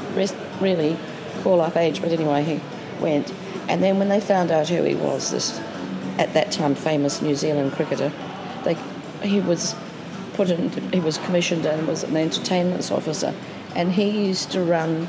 [0.61, 0.97] really
[1.43, 2.01] call up age.
[2.01, 2.61] But anyway, he
[3.01, 3.33] went.
[3.69, 5.61] And then when they found out who he was, this
[6.19, 8.11] at that time famous New Zealand cricketer,
[8.65, 8.75] they
[9.23, 9.77] he was
[10.35, 10.71] put in.
[10.93, 13.35] He was commissioned and was an entertainment officer,
[13.75, 15.07] and he used to run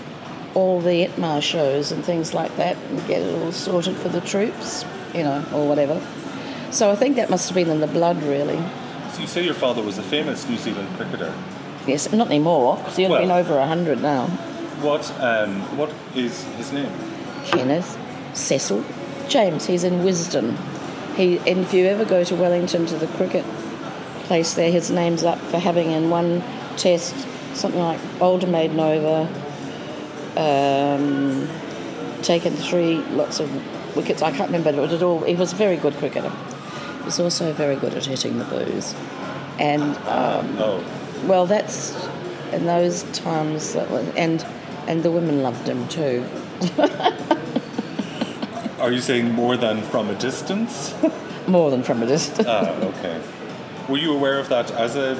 [0.54, 4.21] all the Itmar shows and things like that, and get it all sorted for the
[4.21, 6.02] troops, you know, or whatever.
[6.71, 8.58] So I think that must have been in the blood, really.
[9.13, 11.34] So you say your father was a famous New Zealand cricketer.
[11.88, 14.26] Yes, not anymore, because he'd Well- been over 100 now.
[14.82, 16.91] What um, what is his name?
[17.45, 17.97] Kenneth,
[18.34, 18.84] Cecil,
[19.28, 20.56] James, he's in Wisden.
[21.15, 23.43] He, and if you ever go to Wellington to the cricket
[24.26, 26.43] place there, his name's up for having in one
[26.76, 27.15] test
[27.56, 29.28] something like Boulder made Nova,
[30.38, 31.47] um,
[32.21, 33.50] taken three lots of
[33.95, 34.21] wickets.
[34.21, 35.21] I can't remember, but it all.
[35.21, 36.30] He was a very good cricketer.
[37.00, 38.93] He was also very good at hitting the booze,
[39.60, 40.84] and um, Oh,
[41.25, 41.95] well, that's
[42.51, 44.45] in those times that was, and
[44.88, 46.25] and the women loved him too.
[48.80, 50.93] are you saying more than from a distance?
[51.47, 52.45] More than from a distance.
[52.45, 53.21] ah, okay.
[53.88, 55.15] Were you aware of that as a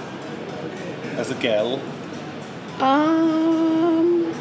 [1.16, 1.80] as a gal?
[2.82, 4.34] Um,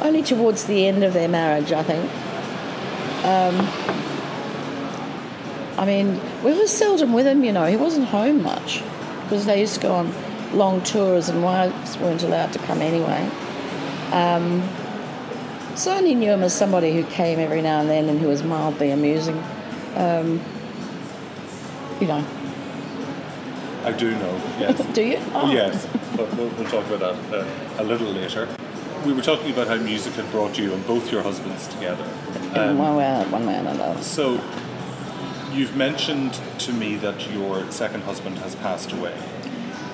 [0.00, 2.10] only towards the end of their marriage, I think.
[3.26, 3.68] Um,
[5.78, 7.66] I mean, we were seldom with him, you know.
[7.66, 8.82] He wasn't home much
[9.24, 10.12] because they used to go on
[10.52, 13.28] long tours and wives weren't allowed to come anyway.
[14.12, 14.62] Um,
[15.76, 18.28] so I only knew him as somebody who came every now and then and who
[18.28, 19.42] was mildly amusing.
[19.96, 20.40] Um,
[22.00, 22.24] you know,
[23.84, 24.40] I do know.
[24.58, 24.84] Yes.
[24.94, 25.18] do you?
[25.32, 25.86] Oh, yes,
[26.16, 28.48] but we'll, we'll talk about that uh, a little later.
[29.06, 32.06] We were talking about how music had brought you and both your husbands together.
[32.54, 34.02] In Um, one way, one way or another.
[34.02, 34.38] so,
[35.52, 39.14] you've mentioned to me that your second husband has passed away.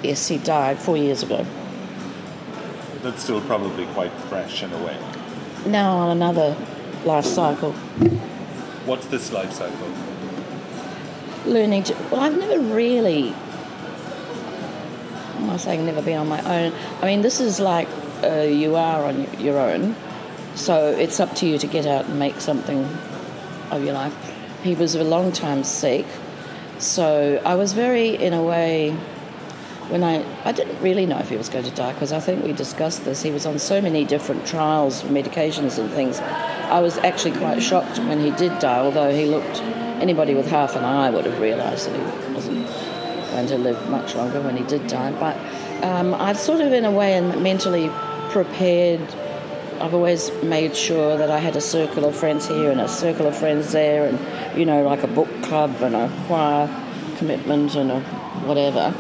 [0.07, 1.45] Yes, he died four years ago.
[3.03, 4.97] That's still probably quite fresh in a way.
[5.66, 6.57] Now on another
[7.05, 7.73] life cycle,
[8.87, 9.88] What's this life cycle?
[11.45, 11.95] learning to.
[12.11, 13.35] Well, I've never really.
[15.35, 16.73] I'm not saying never been on my own.
[17.03, 17.88] I mean, this is like
[18.23, 19.97] uh, you are on your own,
[20.55, 22.85] So it's up to you to get out and make something
[23.73, 24.14] of your life.
[24.62, 26.07] He was a long time sick,
[26.79, 28.97] so I was very, in a way,
[29.88, 32.44] when I I didn't really know if he was going to die because I think
[32.44, 33.22] we discussed this.
[33.22, 36.20] He was on so many different trials, medications and things.
[36.20, 39.61] I was actually quite shocked when he did die, although he looked
[40.01, 42.66] anybody with half an eye would have realised that he wasn't
[43.31, 45.12] going to live much longer when he did die.
[45.12, 45.37] But
[45.85, 47.90] um, I've sort of, in a way, and mentally
[48.31, 49.01] prepared.
[49.81, 53.27] I've always made sure that I had a circle of friends here and a circle
[53.27, 56.66] of friends there, and you know, like a book club and a choir
[57.18, 58.01] commitment and a
[58.46, 58.94] whatever.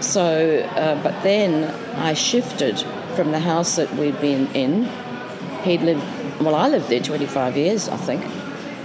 [0.00, 1.64] So, uh, but then
[1.96, 2.78] I shifted
[3.14, 4.84] from the house that we'd been in.
[5.62, 6.04] He'd lived,
[6.40, 8.24] well, I lived there 25 years, I think,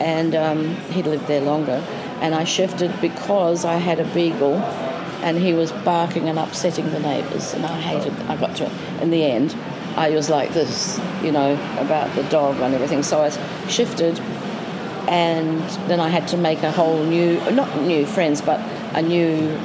[0.01, 1.83] and um, he'd lived there longer.
[2.21, 4.55] And I shifted because I had a beagle
[5.23, 8.13] and he was barking and upsetting the neighbours, and I hated.
[8.27, 8.69] I got to
[9.01, 9.55] in the end,
[9.95, 13.03] I was like this, you know, about the dog and everything.
[13.03, 13.29] So I
[13.67, 14.19] shifted,
[15.07, 18.59] and then I had to make a whole new, not new friends, but
[18.95, 19.57] a new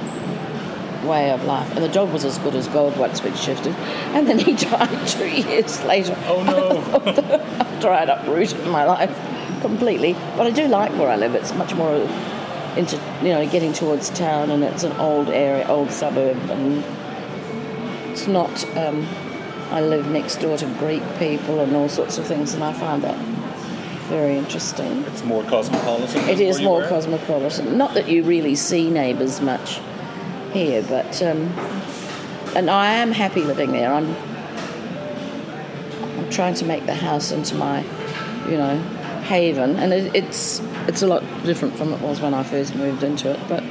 [1.05, 1.71] way of life.
[1.75, 3.75] And the dog was as good as gold once we'd shifted,
[4.15, 6.17] and then he died two years later.
[6.27, 7.13] Oh no!
[7.61, 9.15] After I'd uprooted my life
[9.61, 11.35] completely, but I do like where I live.
[11.35, 11.95] It's much more
[12.77, 16.85] into you know getting towards town, and it's an old area, old suburb, and
[18.11, 18.65] it's not.
[18.77, 19.07] Um,
[19.71, 23.03] I live next door to Greek people and all sorts of things, and I find
[23.03, 23.17] that
[24.09, 25.05] very interesting.
[25.05, 26.27] It's more cosmopolitan.
[26.27, 26.89] It is more were?
[26.89, 27.77] cosmopolitan.
[27.77, 29.81] Not that you really see neighbours much
[30.53, 31.49] here, but um,
[32.57, 33.93] and I am happy living there.
[33.93, 34.15] I'm
[36.19, 37.83] I'm trying to make the house into my,
[38.49, 38.79] you know,
[39.25, 43.03] haven, and it, it's it's a lot different from it was when I first moved
[43.03, 43.41] into it.
[43.49, 43.63] But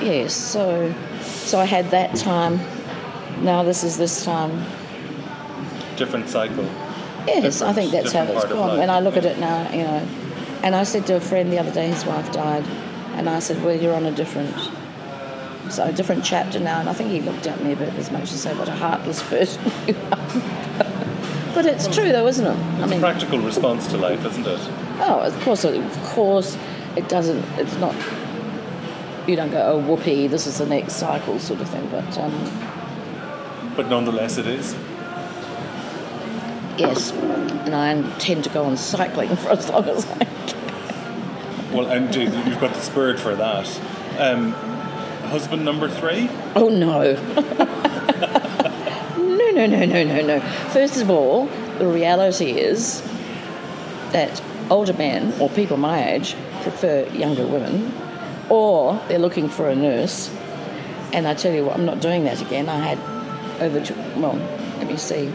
[0.00, 2.60] yes, so so I had that time.
[3.42, 4.64] Now this is this time.
[5.96, 6.64] Different cycle.
[7.26, 8.78] Yes, I think that's how it's gone.
[8.78, 10.08] When I look at it now, you know,
[10.62, 12.64] and I said to a friend the other day, his wife died,
[13.14, 14.54] and I said, "Well, you're on a different,
[15.70, 18.10] so a different chapter now." And I think he looked at me a bit as
[18.10, 20.18] much as to say, "What a heartless person you are."
[21.54, 22.56] but it's true, though, isn't it?
[22.80, 24.60] I It's a practical response to life, isn't it?
[25.00, 26.56] oh, of course, of course,
[26.96, 27.42] it doesn't.
[27.58, 27.94] It's not.
[29.26, 31.86] You don't go, "Oh, whoopee, this is the next cycle," sort of thing.
[31.90, 32.32] But um,
[33.76, 34.74] But nonetheless, it is.
[36.78, 41.72] yes, and I intend to go on cycling for as long as I can.
[41.72, 43.68] Well, and you- you've got the spirit for that.
[44.18, 44.54] Um,
[45.36, 46.30] husband number three.
[46.54, 47.12] Oh no.
[49.18, 50.40] no, no, no, no, no, no.
[50.70, 51.44] First of all,
[51.78, 53.02] the reality is
[54.12, 57.92] that older men or people my age prefer younger women
[58.48, 60.34] or they're looking for a nurse.
[61.12, 62.70] And I tell you what, I'm not doing that again.
[62.70, 62.98] I had
[63.60, 64.36] over, tw well,
[64.78, 65.30] let me see,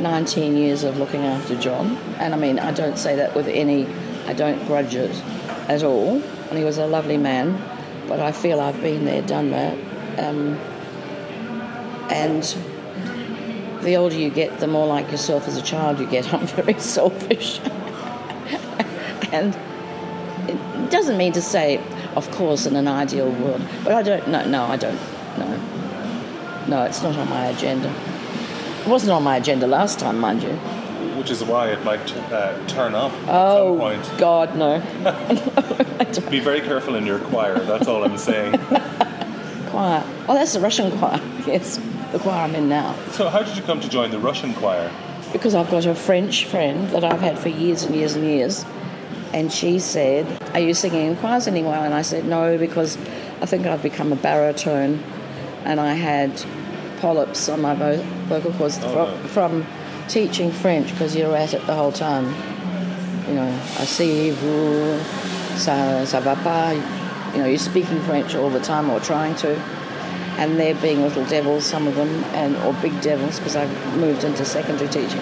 [0.00, 1.98] 19 years of looking after John.
[2.18, 3.86] And I mean, I don't say that with any,
[4.26, 5.14] I don't grudge it
[5.68, 6.22] at all.
[6.48, 7.60] And he was a lovely man,
[8.08, 9.76] but I feel I've been there, done that.
[10.18, 10.58] Um,
[12.10, 12.42] and
[13.82, 16.32] the older you get, the more like yourself as a child you get.
[16.34, 17.60] I'm very selfish.
[19.32, 19.56] and
[20.48, 21.78] it doesn't mean to say,
[22.14, 25.00] of course, in an ideal world, but I don't, no, no, I don't,
[25.38, 25.60] no.
[26.68, 27.92] No, it's not on my agenda.
[28.80, 30.58] It wasn't on my agenda last time, mind you.
[31.22, 32.00] Which is why it might
[32.32, 34.18] uh, turn up at Oh, some point.
[34.18, 34.80] God, no.
[36.32, 37.60] Be very careful in your choir.
[37.60, 38.58] That's all I'm saying.
[39.70, 40.02] Choir.
[40.28, 41.78] Oh, that's the Russian choir, yes,
[42.10, 42.96] the choir I'm in now.
[43.12, 44.90] so, how did you come to join the Russian choir?
[45.32, 48.64] because I've got a French friend that I've had for years and years and years,
[49.32, 52.98] and she said, "Are you singing in choirs anymore?" And I said, "No, because
[53.40, 55.00] I think I've become a baritone,
[55.64, 56.44] and I had
[57.00, 59.28] polyps on my vo- vocal cords Oh, from, no.
[59.28, 59.66] from
[60.08, 62.26] teaching French because you're at it the whole time.
[63.28, 64.98] You know, asseyez-vous,
[65.56, 66.74] ça, ça va pas.
[67.32, 69.60] You know, you're speaking French all the time or trying to."
[70.38, 74.24] and they're being little devils, some of them, and or big devils because I moved
[74.24, 75.20] into secondary teaching.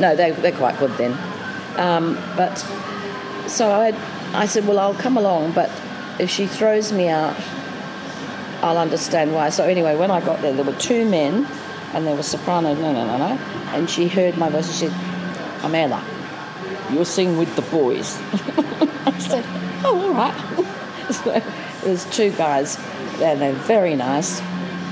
[0.00, 1.16] No, they, they're quite good then.
[1.76, 2.56] Um, but
[3.46, 3.94] so I,
[4.32, 5.70] I said, well, I'll come along, but
[6.18, 7.36] if she throws me out,
[8.62, 9.48] I'll understand why.
[9.48, 11.46] So anyway, when I got there, there were two men,
[11.92, 13.38] and there was soprano, no, no, no, no,
[13.74, 16.04] and she heard my voice and she said, Pamela,
[16.90, 18.16] you'll sing with the boys.
[19.06, 19.44] I said,
[19.84, 21.10] oh, all right.
[21.12, 21.42] so
[21.84, 22.78] there's two guys,
[23.20, 24.40] and they're very nice,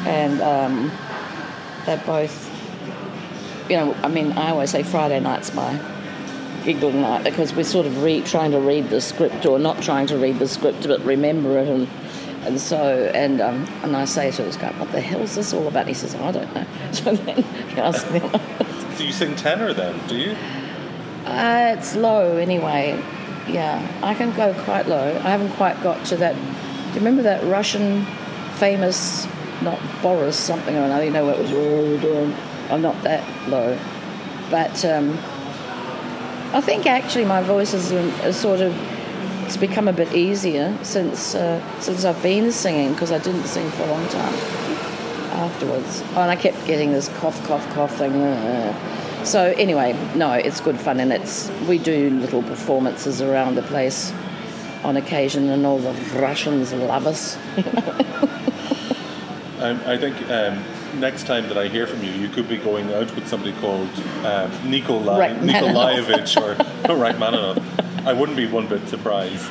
[0.06, 0.92] and um,
[1.86, 2.50] they're both,
[3.70, 5.78] you know, I mean, I always say Friday night's my
[6.64, 10.06] giggling night because we're sort of re- trying to read the script or not trying
[10.06, 11.88] to read the script but remember it and
[12.44, 15.66] and so and um, and I say to this guy, what the hell's this all
[15.68, 15.86] about?
[15.88, 16.66] He says, I don't know.
[16.92, 18.20] So then he asked me,
[18.96, 20.36] So, you sing tenor then, do you?
[21.24, 23.02] Uh, it's low anyway.
[23.48, 25.08] Yeah, I can go quite low.
[25.16, 26.34] I haven't quite got to that.
[26.34, 28.04] Do you remember that Russian
[28.56, 29.26] famous,
[29.62, 31.04] not Boris something or another?
[31.04, 32.34] You know what it was?
[32.70, 33.78] I'm not that low,
[34.50, 35.10] but um,
[36.52, 38.74] I think actually my voice is, is sort of
[39.48, 43.70] it's become a bit easier since uh, since I've been singing because I didn't sing
[43.70, 44.34] for a long time
[45.32, 46.02] afterwards.
[46.08, 48.12] Oh, and I kept getting this cough, cough, cough thing.
[49.24, 54.12] So anyway, no, it's good fun, and it's we do little performances around the place
[54.84, 57.36] on occasion, and all the Russians love us.
[59.60, 60.62] um, I think um,
[61.00, 63.88] next time that I hear from you, you could be going out with somebody called
[64.26, 66.54] um, Nikolai, Nikolaevich or
[66.94, 67.84] Rachmaninoff.
[68.08, 69.50] I wouldn't be one bit surprised.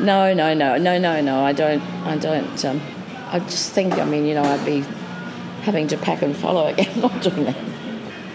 [0.00, 1.44] No, no, no, no, no, no.
[1.44, 1.80] I don't.
[2.04, 2.64] I don't.
[2.64, 2.82] Um,
[3.28, 3.94] I just think.
[3.98, 4.80] I mean, you know, I'd be
[5.62, 7.00] having to pack and follow again.
[7.00, 7.56] Not doing that.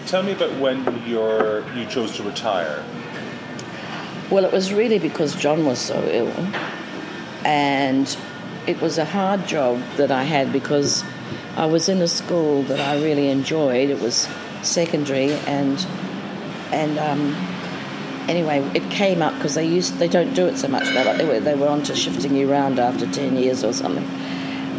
[0.06, 2.82] Tell me about when you're, you chose to retire.
[4.30, 6.32] Well, it was really because John was so ill,
[7.44, 8.16] and
[8.66, 11.04] it was a hard job that I had because
[11.56, 13.90] I was in a school that I really enjoyed.
[13.90, 14.26] It was
[14.62, 15.86] secondary, and
[16.72, 17.49] and um,
[18.30, 21.04] anyway, it came up because they used they don't do it so much now.
[21.04, 24.04] Like they were they were on to shifting you around after ten years or something,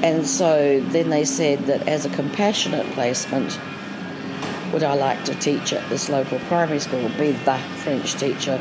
[0.03, 3.59] and so then they said that as a compassionate placement
[4.71, 8.53] would I like to teach at this local primary school, be the French teacher.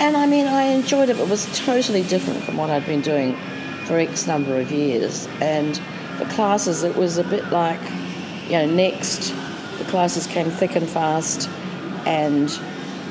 [0.00, 1.18] And I mean, I enjoyed it.
[1.18, 3.36] It was totally different from what I'd been doing
[3.86, 5.26] for X number of years.
[5.40, 5.80] And
[6.18, 7.80] the classes, it was a bit like,
[8.44, 9.34] you know, next,
[9.78, 11.48] the classes came thick and fast.
[12.06, 12.48] And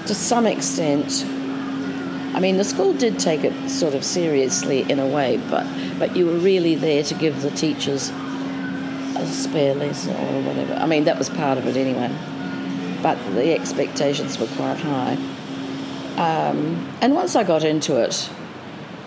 [0.08, 1.24] to some extent,
[2.34, 5.66] I mean, the school did take it sort of seriously in a way, but,
[6.00, 10.74] but you were really there to give the teachers a spare lesson or whatever.
[10.76, 12.12] I mean, that was part of it anyway.
[13.02, 15.14] But the expectations were quite high.
[16.18, 18.30] Um, and once I got into it,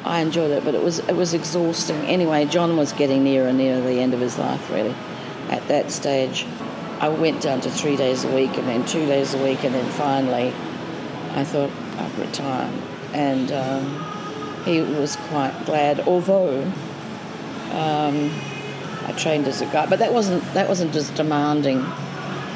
[0.05, 1.97] I enjoyed it, but it was it was exhausting.
[2.03, 4.95] Anyway, John was getting nearer and nearer the end of his life, really.
[5.51, 6.47] At that stage,
[7.01, 9.75] I went down to three days a week, and then two days a week, and
[9.75, 10.55] then finally,
[11.35, 12.71] I thought I'd retire.
[13.13, 16.63] And um, he was quite glad, although
[17.73, 18.31] um,
[19.07, 21.85] I trained as a guide, but that wasn't that wasn't as demanding.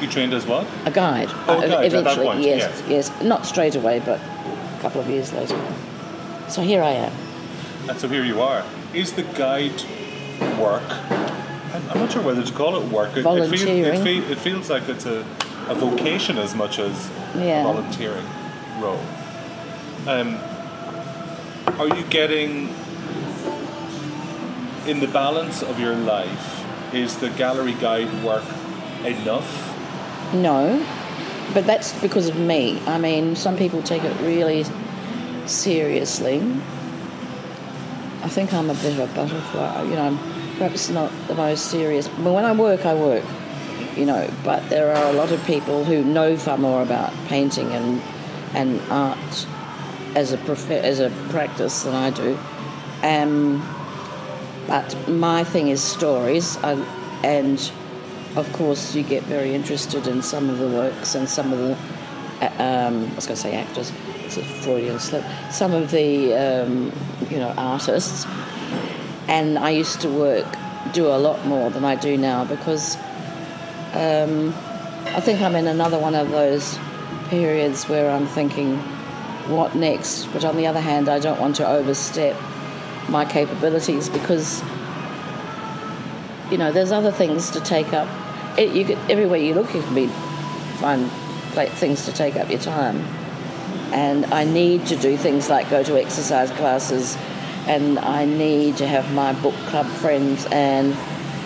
[0.01, 0.67] You trained as what?
[0.85, 1.29] A guide.
[1.47, 5.31] Oh, a guide Eventually, point, yes, yes, not straight away, but a couple of years
[5.33, 5.59] later.
[6.49, 7.13] So here I am.
[7.89, 8.63] And so here you are.
[8.93, 9.81] Is the guide
[10.59, 10.83] work?
[11.73, 13.15] I'm, I'm not sure whether to call it work.
[13.15, 13.79] It, Volunteering.
[13.79, 15.19] It, feel, it, feel, it feels like it's a,
[15.67, 17.63] a vocation as much as Yeah.
[17.63, 18.25] volunteering
[18.79, 19.03] role.
[20.07, 20.37] Um,
[21.79, 22.69] are you getting
[24.87, 26.63] in the balance of your life?
[26.93, 28.45] Is the gallery guide work
[29.03, 29.73] enough?
[30.33, 30.85] No,
[31.53, 32.79] but that's because of me.
[32.85, 34.65] I mean, some people take it really
[35.47, 36.39] seriously.
[38.23, 39.83] I think I'm a bit of a butterfly.
[39.83, 40.17] You know, I'm
[40.57, 42.07] perhaps not the most serious.
[42.07, 43.23] But when I work, I work.
[43.95, 47.71] You know, but there are a lot of people who know far more about painting
[47.71, 48.01] and
[48.55, 49.47] and art
[50.15, 52.37] as a prof- as a practice than I do.
[53.03, 53.61] Um,
[54.67, 56.73] but my thing is stories, I,
[57.23, 57.59] and
[58.35, 61.73] of course you get very interested in some of the works and some of the.
[62.41, 63.91] uh, Um, I was going to say actors.
[64.25, 65.23] It's a Freudian slip.
[65.51, 66.91] Some of the um,
[67.29, 68.25] you know artists,
[69.27, 70.47] and I used to work
[70.93, 72.95] do a lot more than I do now because
[73.93, 74.53] um,
[75.17, 76.77] I think I'm in another one of those
[77.29, 78.77] periods where I'm thinking,
[79.47, 80.25] what next?
[80.27, 82.35] But on the other hand, I don't want to overstep
[83.09, 84.63] my capabilities because
[86.51, 88.07] you know there's other things to take up.
[88.57, 90.07] It, you could, everywhere you look, you can be
[90.79, 91.09] find
[91.55, 92.97] like, things to take up your time,
[93.93, 97.15] and I need to do things like go to exercise classes,
[97.67, 100.95] and I need to have my book club friends, and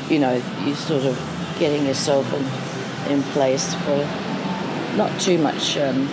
[0.09, 1.17] you know you sort of
[1.59, 4.28] getting yourself in, in place for
[4.99, 5.77] not too much.
[5.77, 6.07] Um,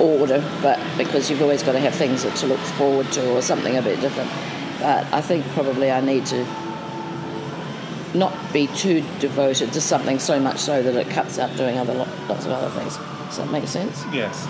[0.00, 3.76] order, but because you've always got to have things to look forward to or something
[3.76, 4.30] a bit different.
[4.80, 6.46] But I think probably I need to
[8.14, 11.94] not be too devoted to something so much so that it cuts out doing other
[11.94, 12.96] lots of other things.
[13.26, 14.04] Does that make sense?
[14.12, 14.46] Yes.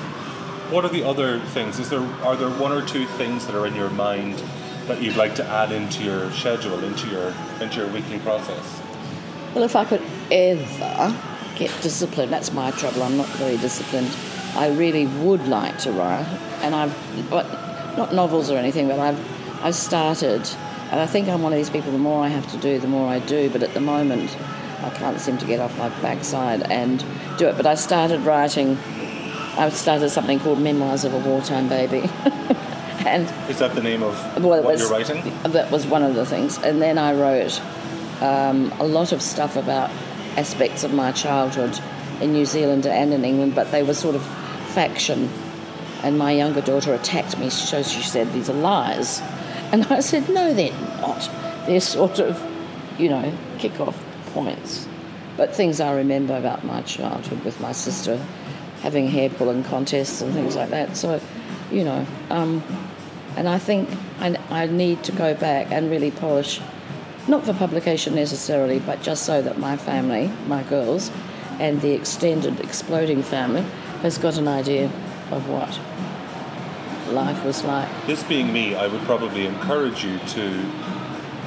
[0.70, 1.78] What are the other things?
[1.78, 4.42] Is there are there one or two things that are in your mind
[4.86, 8.82] that you'd like to add into your schedule, into your into your weekly process?
[9.54, 11.16] Well, if I could ever
[11.58, 13.02] get disciplined, that's my trouble.
[13.02, 14.10] I'm not very disciplined.
[14.54, 16.26] I really would like to write,
[16.62, 16.96] and I've,
[17.30, 17.46] but
[17.96, 20.48] not novels or anything, but I've, I've started,
[20.90, 21.92] and I think I'm one of these people.
[21.92, 23.50] The more I have to do, the more I do.
[23.50, 24.36] But at the moment,
[24.82, 27.04] I can't seem to get off my backside and
[27.36, 27.56] do it.
[27.56, 28.78] But I started writing.
[29.58, 32.08] I started something called Memoirs of a Wartime Baby.
[33.04, 35.22] and Is that the name of well, what was, you're writing?
[35.42, 36.58] That was one of the things.
[36.58, 37.60] And then I wrote
[38.22, 39.90] um, a lot of stuff about
[40.36, 41.78] aspects of my childhood
[42.20, 44.24] in New Zealand and in England, but they were sort of
[44.74, 45.28] faction.
[46.02, 49.20] And my younger daughter attacked me, so she said, These are lies.
[49.72, 51.28] And I said, No, they're not.
[51.66, 52.42] They're sort of,
[52.98, 53.98] you know, kick off
[54.32, 54.86] points.
[55.36, 58.20] But things I remember about my childhood with my sister
[58.82, 60.96] having hair pulling contests and things like that.
[60.96, 61.20] So,
[61.70, 62.62] you know, um,
[63.36, 63.88] and I think
[64.20, 66.60] I, I need to go back and really polish,
[67.28, 71.10] not for publication necessarily, but just so that my family, my girls,
[71.60, 73.62] and the extended exploding family
[74.02, 74.86] has got an idea
[75.30, 75.78] of what
[77.12, 77.88] life was like.
[78.06, 80.70] This being me, I would probably encourage you to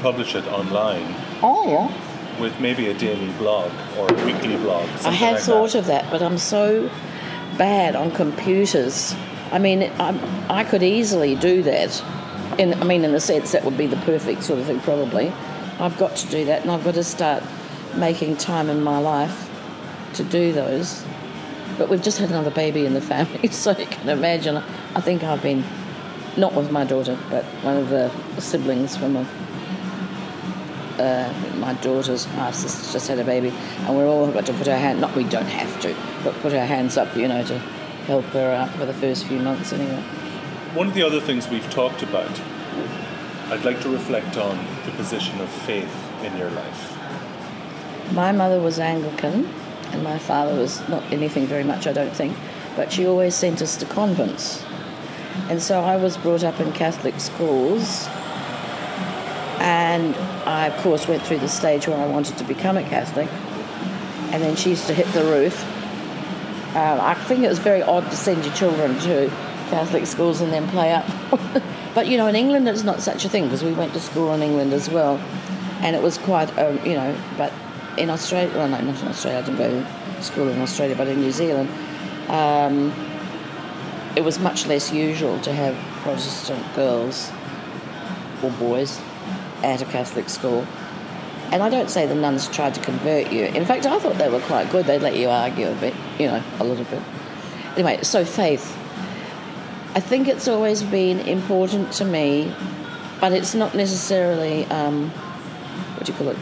[0.01, 2.41] publish it online Oh, yeah.
[2.41, 4.87] with maybe a daily blog or a weekly blog.
[5.05, 5.79] I had like thought that.
[5.79, 6.89] of that, but I'm so
[7.57, 9.15] bad on computers.
[9.51, 10.19] I mean, I'm,
[10.49, 12.03] I could easily do that.
[12.57, 15.31] In, I mean, in a sense, that would be the perfect sort of thing, probably.
[15.79, 17.43] I've got to do that, and I've got to start
[17.95, 19.49] making time in my life
[20.13, 21.03] to do those.
[21.77, 24.57] But we've just had another baby in the family, so you can imagine.
[24.57, 25.63] I think I've been,
[26.37, 29.27] not with my daughter, but one of the siblings from a
[30.99, 34.67] uh, my daughter's half sister just had a baby, and we're all got to put
[34.67, 35.01] our hand.
[35.01, 37.57] Not we don't have to, but put our hands up, you know, to
[38.05, 40.01] help her out for the first few months anyway.
[40.73, 42.41] One of the other things we've talked about,
[43.51, 45.93] I'd like to reflect on the position of faith
[46.23, 46.97] in your life.
[48.13, 49.45] My mother was Anglican,
[49.91, 52.35] and my father was not anything very much, I don't think,
[52.75, 54.63] but she always sent us to convents,
[55.49, 58.07] and so I was brought up in Catholic schools.
[59.59, 60.15] And
[60.47, 63.29] I, of course, went through the stage where I wanted to become a Catholic.
[64.33, 65.61] And then she used to hit the roof.
[66.75, 69.27] Um, I think it was very odd to send your children to
[69.69, 71.05] Catholic schools and then play up.
[71.93, 74.33] but you know, in England, it's not such a thing because we went to school
[74.33, 75.17] in England as well,
[75.81, 77.15] and it was quite, um, you know.
[77.37, 77.53] But
[77.97, 79.39] in Australia, well, no, not in Australia.
[79.39, 81.69] I didn't go to school in Australia, but in New Zealand,
[82.29, 82.93] um,
[84.15, 87.31] it was much less usual to have Protestant girls
[88.43, 88.99] or boys
[89.63, 90.65] at a Catholic school.
[91.51, 93.43] And I don't say the nuns tried to convert you.
[93.43, 94.85] In fact, I thought they were quite good.
[94.85, 97.01] They'd let you argue a bit, you know, a little bit.
[97.73, 98.77] Anyway, so faith.
[99.93, 102.53] I think it's always been important to me,
[103.19, 106.37] but it's not necessarily, um, what do you call it,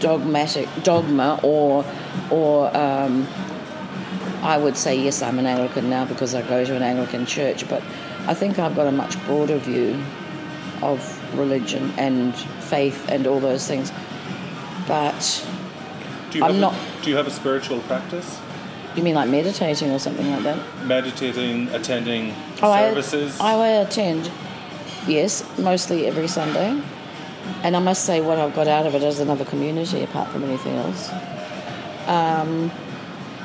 [0.00, 1.84] dogmatic, dogma, or,
[2.30, 3.26] or um,
[4.42, 7.68] I would say, yes, I'm an Anglican now because I go to an Anglican church,
[7.68, 7.82] but
[8.26, 10.02] I think I've got a much broader view
[10.82, 10.98] of
[11.38, 13.92] religion and faith and all those things.
[14.88, 15.46] But
[16.30, 18.38] Do you I'm not- do you have a spiritual practice?
[18.96, 20.58] You mean like meditating or something like that?
[20.86, 23.40] Meditating, attending Oh, I- services?
[23.40, 24.30] I, attend,
[25.06, 26.80] yes, mostly every Sunday.
[27.62, 30.44] And I must say, what I've got out of it is another community apart from
[30.44, 31.10] anything else.
[32.06, 32.70] Um,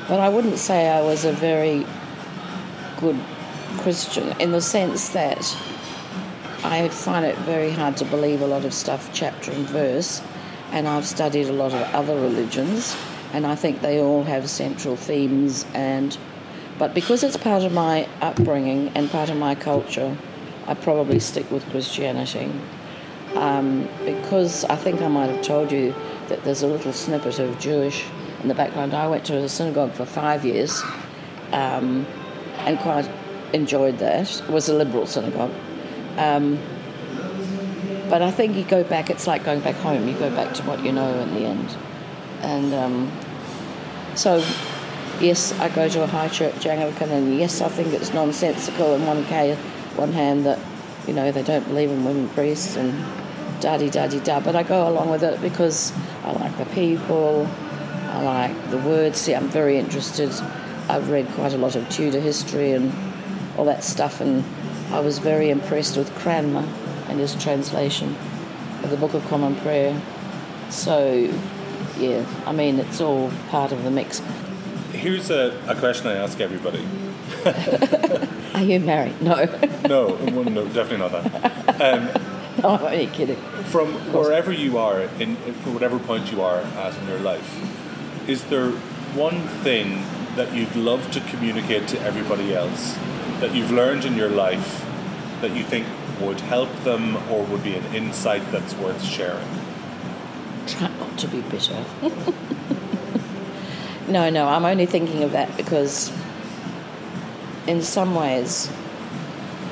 [0.08, 1.86] but I wouldn't say I was a very
[2.98, 3.18] good
[3.78, 5.38] Christian in the sense that
[6.64, 10.20] I find it very hard to believe a lot of stuff chapter and verse,
[10.72, 12.94] and I've studied a lot of other religions,
[13.32, 15.64] and I think they all have central themes.
[15.74, 16.16] And
[16.78, 20.16] but because it's part of my upbringing and part of my culture,
[20.66, 22.50] I probably stick with Christianity.
[23.34, 25.94] Um, because I think I might have told you
[26.28, 28.04] that there's a little snippet of Jewish
[28.42, 28.94] in the background.
[28.94, 30.82] I went to a synagogue for five years
[31.52, 32.06] um,
[32.58, 33.08] and quite
[33.52, 34.40] enjoyed that.
[34.40, 35.52] It was a liberal synagogue.
[36.16, 36.58] Um,
[38.08, 40.08] but I think you go back, it's like going back home.
[40.08, 41.76] You go back to what you know in the end.
[42.42, 43.12] And um,
[44.14, 44.36] so,
[45.20, 49.06] yes, I go to a high church Anglican, and yes, I think it's nonsensical in
[49.06, 49.56] one, case,
[49.96, 50.58] one hand that,
[51.06, 52.92] you know, they don't believe in women priests and
[53.60, 54.40] da di da di da.
[54.40, 55.92] But I go along with it because
[56.24, 57.46] I like the people,
[58.08, 59.18] I like the words.
[59.18, 60.30] See, I'm very interested.
[60.88, 62.92] I've read quite a lot of Tudor history and
[63.56, 64.44] all that stuff, and
[64.92, 66.66] I was very impressed with Cranmer
[67.08, 68.16] and his translation
[68.82, 70.00] of the Book of Common Prayer.
[70.70, 71.32] So,
[72.00, 74.20] yeah, I mean, it's all part of the mix.
[74.92, 76.84] Here's a, a question I ask everybody.
[78.54, 79.20] Are you married?
[79.22, 79.44] No.
[79.86, 81.80] No, well, no, definitely not that.
[81.80, 82.06] Um,
[82.62, 83.36] no, I'm only kidding.
[83.64, 88.44] from wherever you are, in, from whatever point you are at in your life, is
[88.44, 88.70] there
[89.14, 90.02] one thing
[90.36, 92.96] that you'd love to communicate to everybody else
[93.40, 94.84] that you've learned in your life
[95.40, 95.86] that you think
[96.20, 99.59] would help them or would be an insight that's worth sharing?
[100.70, 101.84] Try not to be bitter.
[104.08, 106.12] no, no, I'm only thinking of that because,
[107.66, 108.70] in some ways,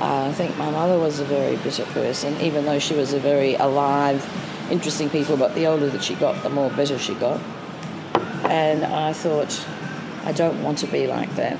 [0.00, 3.18] uh, I think my mother was a very bitter person, even though she was a
[3.18, 4.24] very alive,
[4.70, 5.36] interesting people.
[5.36, 7.40] But the older that she got, the more bitter she got.
[8.44, 9.66] And I thought,
[10.24, 11.58] I don't want to be like that.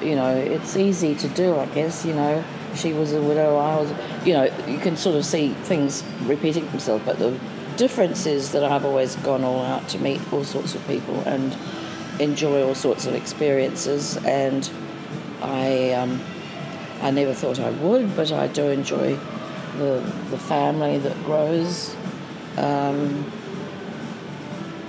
[0.00, 2.04] You know, it's easy to do, I guess.
[2.04, 2.44] You know,
[2.76, 3.92] she was a widow, I was,
[4.26, 7.04] you know, you can sort of see things repeating themselves.
[7.04, 7.38] But the
[7.76, 11.56] difference is that I've always gone all out to meet all sorts of people and
[12.20, 14.16] enjoy all sorts of experiences.
[14.24, 14.68] And
[15.42, 16.20] I, um,
[17.02, 19.18] I never thought I would, but I do enjoy
[19.78, 20.00] the
[20.30, 21.94] the family that grows.
[22.56, 23.30] Um,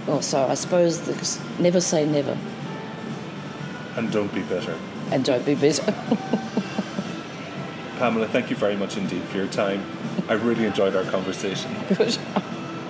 [0.07, 2.37] also, I suppose the, never say never,
[3.95, 4.77] And don't be bitter.
[5.11, 5.91] and don't be bitter.
[7.97, 9.83] Pamela, thank you very much indeed for your time.
[10.29, 11.71] I really enjoyed our conversation.
[11.97, 12.17] Good.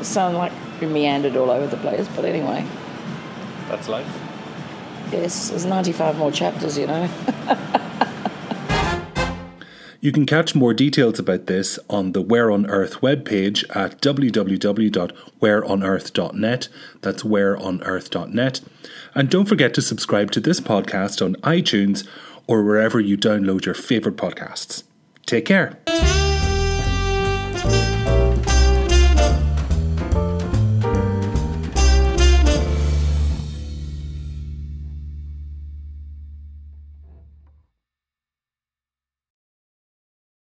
[0.05, 2.65] Sound like we meandered all over the place, but anyway,
[3.67, 4.07] That's life.
[5.11, 7.09] yes, there's 95 more chapters, you know.
[10.01, 16.67] You can catch more details about this on the Where on Earth webpage at www.whereonearth.net.
[17.01, 18.61] That's whereonearth.net.
[19.15, 22.07] And don't forget to subscribe to this podcast on iTunes
[22.45, 24.83] or wherever you download your favourite podcasts.
[25.25, 25.79] Take care.